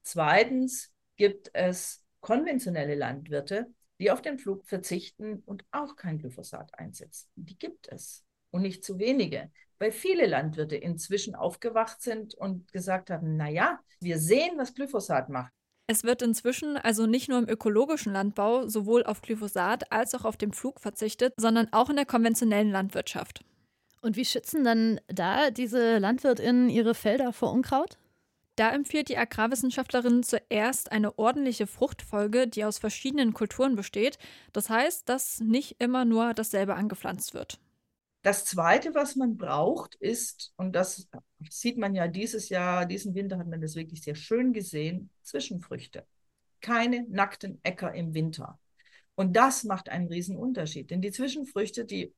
Zweitens 0.02 0.90
gibt 1.16 1.50
es 1.52 2.04
konventionelle 2.20 2.96
Landwirte, 2.96 3.68
die 4.02 4.10
auf 4.10 4.20
den 4.20 4.36
Flug 4.36 4.66
verzichten 4.66 5.44
und 5.46 5.64
auch 5.70 5.94
kein 5.94 6.18
Glyphosat 6.18 6.76
einsetzen. 6.76 7.28
Die 7.36 7.56
gibt 7.56 7.86
es 7.86 8.24
und 8.50 8.62
nicht 8.62 8.84
zu 8.84 8.98
wenige, 8.98 9.52
weil 9.78 9.92
viele 9.92 10.26
Landwirte 10.26 10.74
inzwischen 10.74 11.36
aufgewacht 11.36 12.02
sind 12.02 12.34
und 12.34 12.72
gesagt 12.72 13.10
haben, 13.10 13.36
naja, 13.36 13.78
wir 14.00 14.18
sehen, 14.18 14.58
was 14.58 14.74
Glyphosat 14.74 15.28
macht. 15.28 15.52
Es 15.86 16.02
wird 16.02 16.20
inzwischen 16.20 16.76
also 16.76 17.06
nicht 17.06 17.28
nur 17.28 17.38
im 17.38 17.48
ökologischen 17.48 18.12
Landbau 18.12 18.66
sowohl 18.66 19.04
auf 19.04 19.22
Glyphosat 19.22 19.92
als 19.92 20.16
auch 20.16 20.24
auf 20.24 20.36
den 20.36 20.52
Flug 20.52 20.80
verzichtet, 20.80 21.32
sondern 21.36 21.72
auch 21.72 21.88
in 21.88 21.96
der 21.96 22.06
konventionellen 22.06 22.72
Landwirtschaft. 22.72 23.44
Und 24.00 24.16
wie 24.16 24.24
schützen 24.24 24.64
dann 24.64 25.00
da 25.06 25.52
diese 25.52 25.98
LandwirtInnen 25.98 26.68
ihre 26.70 26.96
Felder 26.96 27.32
vor 27.32 27.52
Unkraut? 27.52 27.98
Da 28.56 28.70
empfiehlt 28.70 29.08
die 29.08 29.16
Agrarwissenschaftlerin 29.16 30.22
zuerst 30.22 30.92
eine 30.92 31.18
ordentliche 31.18 31.66
Fruchtfolge, 31.66 32.46
die 32.46 32.64
aus 32.64 32.78
verschiedenen 32.78 33.32
Kulturen 33.32 33.76
besteht. 33.76 34.18
Das 34.52 34.68
heißt, 34.68 35.08
dass 35.08 35.40
nicht 35.40 35.76
immer 35.78 36.04
nur 36.04 36.34
dasselbe 36.34 36.74
angepflanzt 36.74 37.32
wird. 37.32 37.58
Das 38.22 38.44
Zweite, 38.44 38.94
was 38.94 39.16
man 39.16 39.36
braucht, 39.36 39.96
ist, 39.96 40.52
und 40.56 40.76
das 40.76 41.08
sieht 41.50 41.76
man 41.76 41.94
ja 41.94 42.06
dieses 42.06 42.50
Jahr, 42.50 42.86
diesen 42.86 43.14
Winter 43.14 43.38
hat 43.38 43.48
man 43.48 43.60
das 43.60 43.74
wirklich 43.74 44.02
sehr 44.02 44.14
schön 44.14 44.52
gesehen, 44.52 45.10
Zwischenfrüchte. 45.22 46.06
Keine 46.60 47.04
nackten 47.08 47.58
Äcker 47.64 47.92
im 47.94 48.14
Winter. 48.14 48.60
Und 49.16 49.34
das 49.34 49.64
macht 49.64 49.88
einen 49.88 50.36
Unterschied, 50.36 50.90
denn 50.90 51.02
die 51.02 51.10
Zwischenfrüchte, 51.10 51.84
die 51.84 52.14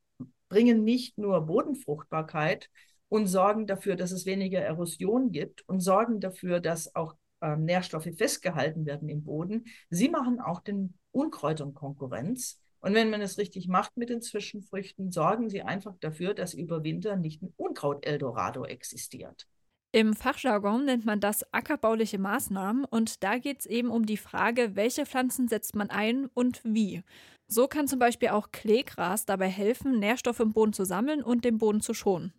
bringen 0.49 0.85
nicht 0.85 1.17
nur 1.17 1.41
Bodenfruchtbarkeit, 1.47 2.69
und 3.09 3.27
sorgen 3.27 3.67
dafür, 3.67 3.97
dass 3.97 4.13
es 4.13 4.27
weniger 4.27 4.61
Erosion 4.61 5.31
gibt 5.33 5.69
und 5.69 5.81
sorgen 5.81 6.21
dafür, 6.21 6.61
dass 6.61 6.95
auch 6.95 7.15
ähm, 7.41 7.65
Nährstoffe 7.65 8.09
festgehalten 8.17 8.87
werden 8.87 9.09
im 9.09 9.23
Boden. 9.23 9.67
Sie 9.91 10.09
machen 10.09 10.41
auch 10.41 10.61
den 10.61 10.95
Unkräutern 11.13 11.75
Konkurrenz. 11.75 12.61
Und 12.81 12.95
wenn 12.95 13.11
man 13.11 13.23
es 13.23 13.39
richtig 13.39 13.69
macht 13.69 13.97
mit 13.97 14.11
den 14.11 14.21
Zwischenfrüchten, 14.21 15.11
sorgen 15.11 15.49
sie 15.49 15.63
einfach 15.63 15.95
dafür, 16.01 16.35
dass 16.35 16.55
über 16.55 16.85
Winter 16.85 17.17
nicht 17.17 17.43
ein 17.43 17.53
Unkraut-Eldorado 17.57 18.65
existiert. 18.65 19.47
Im 19.93 20.15
Fachjargon 20.15 20.87
nennt 20.87 21.05
man 21.05 21.21
das 21.21 21.51
ackerbauliche 21.53 22.19
Maßnahmen 22.19 22.85
und 22.85 23.23
da 23.23 23.39
geht 23.39 23.61
es 23.61 23.67
eben 23.67 23.91
um 23.91 24.07
die 24.07 24.17
Frage, 24.17 24.75
welche 24.75 25.07
Pflanzen 25.07 25.47
setzt 25.47 25.77
man 25.77 25.89
ein 25.89 26.27
und 26.35 26.61
wie. 26.65 27.03
So 27.47 27.69
kann 27.69 27.87
zum 27.87 28.01
Beispiel 28.01 28.31
auch 28.31 28.51
Kleegras 28.51 29.25
dabei 29.25 29.49
helfen, 29.49 30.01
Nährstoffe 30.01 30.41
im 30.41 30.53
Boden 30.53 30.73
zu 30.73 30.85
sammeln 30.85 31.23
und 31.23 31.45
den 31.45 31.59
Boden 31.59 31.81
zu 31.81 31.95
schonen. 31.95 32.33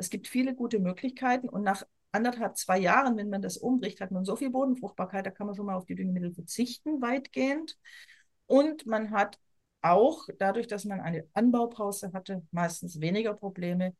Es 0.00 0.08
gibt 0.08 0.28
viele 0.28 0.54
gute 0.54 0.78
Möglichkeiten 0.78 1.46
und 1.46 1.62
nach 1.62 1.82
anderthalb, 2.10 2.56
zwei 2.56 2.78
Jahren, 2.78 3.18
wenn 3.18 3.28
man 3.28 3.42
das 3.42 3.58
umbricht, 3.58 4.00
hat 4.00 4.10
man 4.10 4.24
so 4.24 4.34
viel 4.34 4.48
Bodenfruchtbarkeit, 4.48 5.26
da 5.26 5.30
kann 5.30 5.46
man 5.46 5.54
schon 5.54 5.66
mal 5.66 5.76
auf 5.76 5.84
die 5.84 5.94
Düngemittel 5.94 6.32
verzichten, 6.32 7.02
weitgehend. 7.02 7.76
Und 8.46 8.86
man 8.86 9.10
hat 9.10 9.38
auch 9.82 10.26
dadurch, 10.38 10.66
dass 10.66 10.86
man 10.86 11.00
eine 11.00 11.26
Anbaupause 11.34 12.12
hatte, 12.14 12.42
meistens 12.50 12.98
weniger 13.00 13.34
Probleme 13.34 13.94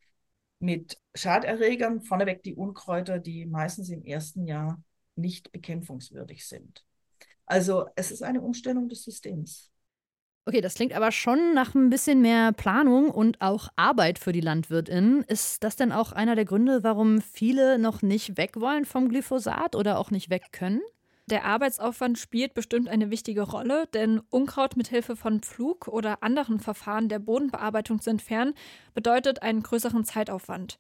mit 0.58 0.98
Schaderregern, 1.14 2.00
vorneweg 2.00 2.42
die 2.44 2.54
Unkräuter, 2.54 3.18
die 3.18 3.44
meistens 3.44 3.90
im 3.90 4.02
ersten 4.02 4.46
Jahr 4.46 4.82
nicht 5.16 5.52
bekämpfungswürdig 5.52 6.46
sind. 6.46 6.82
Also 7.44 7.86
es 7.94 8.10
ist 8.10 8.22
eine 8.22 8.40
Umstellung 8.40 8.88
des 8.88 9.04
Systems. 9.04 9.70
Okay, 10.46 10.60
das 10.60 10.74
klingt 10.74 10.94
aber 10.94 11.12
schon 11.12 11.54
nach 11.54 11.74
ein 11.74 11.90
bisschen 11.90 12.22
mehr 12.22 12.52
Planung 12.52 13.10
und 13.10 13.40
auch 13.40 13.68
Arbeit 13.76 14.18
für 14.18 14.32
die 14.32 14.40
LandwirtInnen. 14.40 15.22
Ist 15.22 15.62
das 15.62 15.76
denn 15.76 15.92
auch 15.92 16.12
einer 16.12 16.34
der 16.34 16.46
Gründe, 16.46 16.82
warum 16.82 17.20
viele 17.20 17.78
noch 17.78 18.02
nicht 18.02 18.36
weg 18.36 18.58
wollen 18.58 18.84
vom 18.84 19.08
Glyphosat 19.08 19.76
oder 19.76 19.98
auch 19.98 20.10
nicht 20.10 20.30
weg 20.30 20.46
können? 20.52 20.80
Der 21.30 21.44
Arbeitsaufwand 21.44 22.18
spielt 22.18 22.54
bestimmt 22.54 22.88
eine 22.88 23.10
wichtige 23.10 23.42
Rolle, 23.42 23.86
denn 23.94 24.20
Unkraut 24.30 24.76
mit 24.76 24.88
Hilfe 24.88 25.14
von 25.14 25.40
Pflug 25.40 25.86
oder 25.86 26.24
anderen 26.24 26.58
Verfahren 26.58 27.08
der 27.08 27.20
Bodenbearbeitung 27.20 28.00
zu 28.00 28.10
entfernen, 28.10 28.54
bedeutet 28.94 29.42
einen 29.42 29.62
größeren 29.62 30.04
Zeitaufwand. 30.04 30.76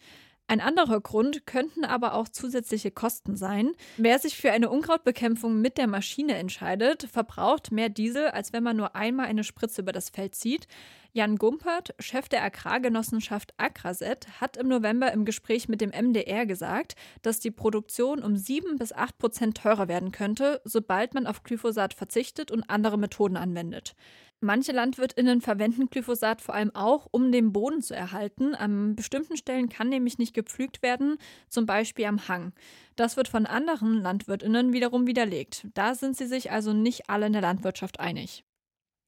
Ein 0.50 0.60
anderer 0.60 1.00
Grund 1.00 1.46
könnten 1.46 1.84
aber 1.84 2.14
auch 2.14 2.28
zusätzliche 2.28 2.90
Kosten 2.90 3.36
sein. 3.36 3.70
Wer 3.98 4.18
sich 4.18 4.36
für 4.36 4.50
eine 4.50 4.68
Unkrautbekämpfung 4.68 5.60
mit 5.60 5.78
der 5.78 5.86
Maschine 5.86 6.34
entscheidet, 6.34 7.04
verbraucht 7.04 7.70
mehr 7.70 7.88
Diesel, 7.88 8.26
als 8.30 8.52
wenn 8.52 8.64
man 8.64 8.76
nur 8.76 8.96
einmal 8.96 9.26
eine 9.26 9.44
Spritze 9.44 9.82
über 9.82 9.92
das 9.92 10.10
Feld 10.10 10.34
zieht. 10.34 10.66
Jan 11.12 11.36
Gumpert, 11.36 11.92
Chef 11.98 12.28
der 12.28 12.44
Agrargenossenschaft 12.44 13.52
Agraset, 13.56 14.40
hat 14.40 14.56
im 14.56 14.68
November 14.68 15.12
im 15.12 15.24
Gespräch 15.24 15.68
mit 15.68 15.80
dem 15.80 15.90
MDR 15.90 16.46
gesagt, 16.46 16.94
dass 17.22 17.40
die 17.40 17.50
Produktion 17.50 18.22
um 18.22 18.36
7 18.36 18.78
bis 18.78 18.92
8 18.92 19.18
Prozent 19.18 19.56
teurer 19.56 19.88
werden 19.88 20.12
könnte, 20.12 20.60
sobald 20.64 21.12
man 21.14 21.26
auf 21.26 21.42
Glyphosat 21.42 21.94
verzichtet 21.94 22.52
und 22.52 22.70
andere 22.70 22.96
Methoden 22.96 23.36
anwendet. 23.36 23.96
Manche 24.38 24.70
LandwirtInnen 24.70 25.40
verwenden 25.40 25.90
Glyphosat 25.90 26.40
vor 26.40 26.54
allem 26.54 26.74
auch, 26.76 27.08
um 27.10 27.32
den 27.32 27.52
Boden 27.52 27.82
zu 27.82 27.94
erhalten. 27.94 28.54
An 28.54 28.94
bestimmten 28.94 29.36
Stellen 29.36 29.68
kann 29.68 29.88
nämlich 29.88 30.16
nicht 30.16 30.32
gepflügt 30.32 30.80
werden, 30.80 31.18
zum 31.48 31.66
Beispiel 31.66 32.06
am 32.06 32.28
Hang. 32.28 32.52
Das 32.94 33.16
wird 33.16 33.26
von 33.26 33.46
anderen 33.46 34.00
LandwirtInnen 34.00 34.72
wiederum 34.72 35.08
widerlegt. 35.08 35.66
Da 35.74 35.96
sind 35.96 36.16
sie 36.16 36.26
sich 36.26 36.52
also 36.52 36.72
nicht 36.72 37.10
alle 37.10 37.26
in 37.26 37.32
der 37.32 37.42
Landwirtschaft 37.42 37.98
einig. 37.98 38.44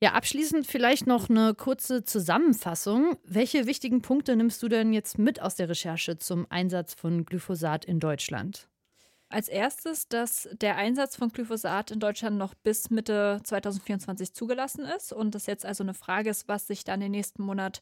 Ja, 0.03 0.15
abschließend 0.15 0.67
vielleicht 0.67 1.07
noch 1.07 1.31
eine 1.31 1.55
kurze 1.55 2.03
Zusammenfassung. 2.03 3.17
Welche 3.23 3.67
wichtigen 3.67 4.03
Punkte 4.03 4.35
nimmst 4.35 4.61
du 4.61 4.69
denn 4.69 4.93
jetzt 4.93 5.17
mit 5.17 5.41
aus 5.41 5.55
der 5.55 5.69
Recherche 5.69 6.19
zum 6.19 6.45
Einsatz 6.51 6.95
von 6.95 7.25
Glyphosat 7.25 7.85
in 7.85 8.01
Deutschland? 8.01 8.67
Als 9.29 9.47
erstes, 9.47 10.09
dass 10.09 10.49
der 10.55 10.75
Einsatz 10.77 11.15
von 11.15 11.29
Glyphosat 11.29 11.93
in 11.93 12.01
Deutschland 12.01 12.37
noch 12.37 12.55
bis 12.55 12.91
Mitte 12.91 13.43
2024 13.45 14.35
zugelassen 14.35 14.85
ist 14.85 15.12
und 15.12 15.37
das 15.37 15.47
jetzt 15.47 15.65
also 15.65 15.85
eine 15.85 15.95
Frage 15.95 16.31
ist, 16.31 16.49
was 16.49 16.67
sich 16.67 16.83
dann 16.83 17.01
im 17.01 17.12
nächsten 17.12 17.45
Monat 17.45 17.81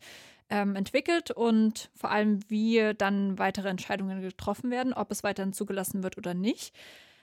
ähm, 0.51 0.77
entwickelt 0.77 1.31
und 1.31 1.91
vor 1.95 2.11
allem, 2.11 2.41
wie 2.49 2.93
dann 2.99 3.39
weitere 3.39 3.71
Entscheidungen 3.71 4.21
getroffen 4.21 4.71
werden, 4.71 4.93
ob 4.93 5.11
es 5.11 5.23
weiterhin 5.23 5.55
zugelassen 5.55 6.03
wird 6.03 6.19
oder 6.19 6.35
nicht. 6.35 6.75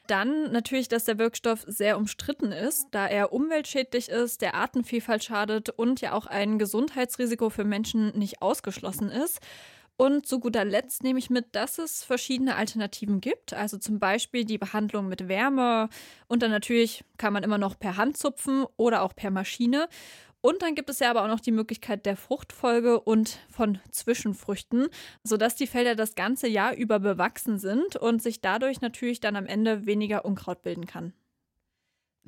Dann 0.07 0.51
natürlich, 0.51 0.87
dass 0.87 1.03
der 1.03 1.19
Wirkstoff 1.19 1.65
sehr 1.67 1.97
umstritten 1.97 2.51
ist, 2.51 2.87
da 2.91 3.07
er 3.07 3.33
umweltschädlich 3.33 4.09
ist, 4.09 4.41
der 4.41 4.55
Artenvielfalt 4.55 5.23
schadet 5.23 5.69
und 5.69 5.99
ja 6.01 6.13
auch 6.13 6.27
ein 6.27 6.57
Gesundheitsrisiko 6.59 7.49
für 7.49 7.65
Menschen 7.65 8.17
nicht 8.17 8.41
ausgeschlossen 8.41 9.09
ist. 9.09 9.39
Und 9.99 10.27
zu 10.27 10.39
guter 10.39 10.63
Letzt 10.63 11.03
nehme 11.03 11.17
ich 11.17 11.31
mit, 11.31 11.55
dass 11.55 11.79
es 11.79 12.03
verschiedene 12.03 12.55
Alternativen 12.55 13.19
gibt. 13.19 13.53
Also 13.53 13.79
zum 13.79 13.99
Beispiel 13.99 14.45
die 14.45 14.59
Behandlung 14.59 15.07
mit 15.07 15.27
Wärme 15.27 15.89
und 16.27 16.43
dann 16.43 16.51
natürlich 16.51 17.03
kann 17.17 17.33
man 17.33 17.41
immer 17.41 17.57
noch 17.57 17.79
per 17.79 17.97
Hand 17.97 18.15
zupfen 18.15 18.65
oder 18.77 19.01
auch 19.01 19.15
per 19.15 19.31
Maschine. 19.31 19.89
Und 20.41 20.61
dann 20.61 20.75
gibt 20.75 20.89
es 20.89 20.99
ja 20.99 21.09
aber 21.09 21.23
auch 21.23 21.27
noch 21.27 21.39
die 21.39 21.51
Möglichkeit 21.51 22.05
der 22.05 22.15
Fruchtfolge 22.15 22.99
und 22.99 23.39
von 23.49 23.79
Zwischenfrüchten, 23.91 24.87
sodass 25.23 25.55
die 25.55 25.67
Felder 25.67 25.95
das 25.95 26.15
ganze 26.15 26.47
Jahr 26.47 26.75
über 26.75 26.99
bewachsen 26.99 27.57
sind 27.57 27.95
und 27.95 28.21
sich 28.21 28.41
dadurch 28.41 28.81
natürlich 28.81 29.19
dann 29.19 29.35
am 29.35 29.47
Ende 29.47 29.85
weniger 29.85 30.25
Unkraut 30.25 30.61
bilden 30.61 30.85
kann. 30.85 31.13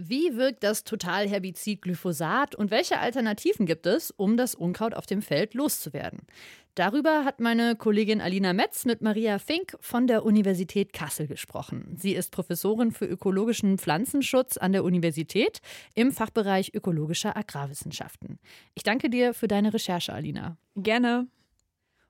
Wie 0.01 0.37
wirkt 0.37 0.63
das 0.63 0.85
Totalherbizid 0.85 1.81
Glyphosat 1.81 2.55
und 2.55 2.71
welche 2.71 2.99
Alternativen 2.99 3.65
gibt 3.65 3.85
es, 3.85 4.11
um 4.11 4.37
das 4.37 4.55
Unkraut 4.55 4.93
auf 4.93 5.05
dem 5.05 5.21
Feld 5.21 5.55
loszuwerden? 5.55 6.21
Darüber 6.73 7.25
hat 7.25 7.41
meine 7.41 7.75
Kollegin 7.75 8.21
Alina 8.21 8.53
Metz 8.53 8.85
mit 8.85 9.01
Maria 9.01 9.39
Fink 9.39 9.75
von 9.81 10.07
der 10.07 10.23
Universität 10.23 10.93
Kassel 10.93 11.27
gesprochen. 11.27 11.97
Sie 11.97 12.13
ist 12.13 12.31
Professorin 12.31 12.93
für 12.93 13.07
ökologischen 13.07 13.77
Pflanzenschutz 13.77 14.55
an 14.55 14.71
der 14.71 14.85
Universität 14.85 15.59
im 15.95 16.13
Fachbereich 16.13 16.73
ökologischer 16.73 17.35
Agrarwissenschaften. 17.35 18.39
Ich 18.75 18.83
danke 18.83 19.09
dir 19.09 19.33
für 19.33 19.49
deine 19.49 19.73
Recherche, 19.73 20.13
Alina. 20.13 20.55
Gerne. 20.77 21.27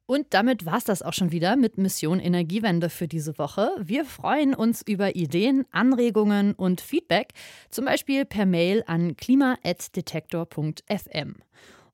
Und 0.09 0.27
damit 0.31 0.65
war 0.65 0.79
es 0.79 0.85
das 0.85 1.03
auch 1.03 1.13
schon 1.13 1.31
wieder 1.31 1.55
mit 1.55 1.77
Mission 1.77 2.19
Energiewende 2.19 2.89
für 2.89 3.07
diese 3.07 3.37
Woche. 3.37 3.69
Wir 3.79 4.05
freuen 4.05 4.55
uns 4.55 4.81
über 4.81 5.15
Ideen, 5.15 5.67
Anregungen 5.69 6.55
und 6.55 6.81
Feedback, 6.81 7.33
zum 7.69 7.85
Beispiel 7.85 8.25
per 8.25 8.47
Mail 8.47 8.83
an 8.87 9.15
klima.detektor.fm. 9.15 11.35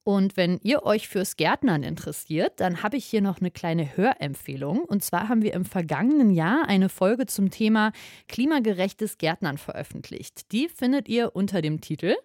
Und 0.05 0.37
wenn 0.37 0.61
ihr 0.63 0.83
euch 0.83 1.09
fürs 1.09 1.35
Gärtnern 1.35 1.83
interessiert, 1.83 2.61
dann 2.61 2.83
habe 2.83 2.95
ich 2.95 3.03
hier 3.03 3.19
noch 3.19 3.41
eine 3.41 3.51
kleine 3.51 3.97
Hörempfehlung. 3.97 4.85
Und 4.85 5.03
zwar 5.03 5.27
haben 5.27 5.41
wir 5.41 5.53
im 5.53 5.65
vergangenen 5.65 6.31
Jahr 6.31 6.69
eine 6.69 6.87
Folge 6.87 7.25
zum 7.25 7.51
Thema 7.51 7.91
klimagerechtes 8.29 9.17
Gärtnern 9.17 9.57
veröffentlicht. 9.57 10.53
Die 10.53 10.69
findet 10.69 11.09
ihr 11.09 11.35
unter 11.35 11.61
dem 11.61 11.81
Titel 11.81 12.15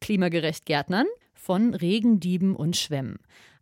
Klimagerecht 0.00 0.66
Gärtnern 0.66 1.06
von 1.34 1.74
Regendieben 1.74 2.54
und 2.54 2.76
Schwämmen 2.76 3.18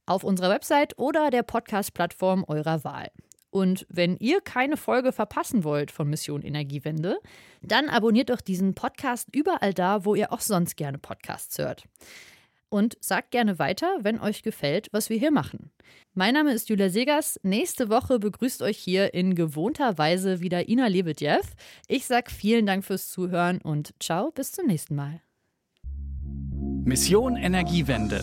auf 0.06 0.24
unserer 0.24 0.50
Website 0.50 0.98
oder 0.98 1.30
der 1.30 1.42
Podcast-Plattform 1.42 2.44
eurer 2.46 2.84
Wahl. 2.84 3.10
Und 3.50 3.84
wenn 3.88 4.16
ihr 4.16 4.40
keine 4.40 4.76
Folge 4.76 5.12
verpassen 5.12 5.64
wollt 5.64 5.90
von 5.90 6.08
Mission 6.08 6.42
Energiewende, 6.42 7.18
dann 7.62 7.88
abonniert 7.88 8.30
doch 8.30 8.40
diesen 8.40 8.74
Podcast 8.74 9.28
überall 9.34 9.74
da, 9.74 10.04
wo 10.04 10.14
ihr 10.14 10.32
auch 10.32 10.40
sonst 10.40 10.76
gerne 10.76 10.98
Podcasts 10.98 11.58
hört. 11.58 11.84
Und 12.68 12.96
sagt 13.00 13.32
gerne 13.32 13.58
weiter, 13.58 13.98
wenn 14.02 14.20
euch 14.20 14.44
gefällt, 14.44 14.88
was 14.92 15.10
wir 15.10 15.18
hier 15.18 15.32
machen. 15.32 15.72
Mein 16.14 16.34
Name 16.34 16.52
ist 16.52 16.68
Julia 16.68 16.88
Segers. 16.88 17.40
Nächste 17.42 17.88
Woche 17.88 18.20
begrüßt 18.20 18.62
euch 18.62 18.78
hier 18.78 19.12
in 19.12 19.34
gewohnter 19.34 19.98
Weise 19.98 20.40
wieder 20.40 20.68
Ina 20.68 20.86
Lebedjew. 20.86 21.40
Ich 21.88 22.06
sage 22.06 22.30
vielen 22.30 22.66
Dank 22.66 22.84
fürs 22.84 23.08
Zuhören 23.08 23.60
und 23.60 23.92
ciao, 23.98 24.30
bis 24.30 24.52
zum 24.52 24.66
nächsten 24.66 24.94
Mal. 24.94 25.20
Mission 26.84 27.36
Energiewende. 27.36 28.22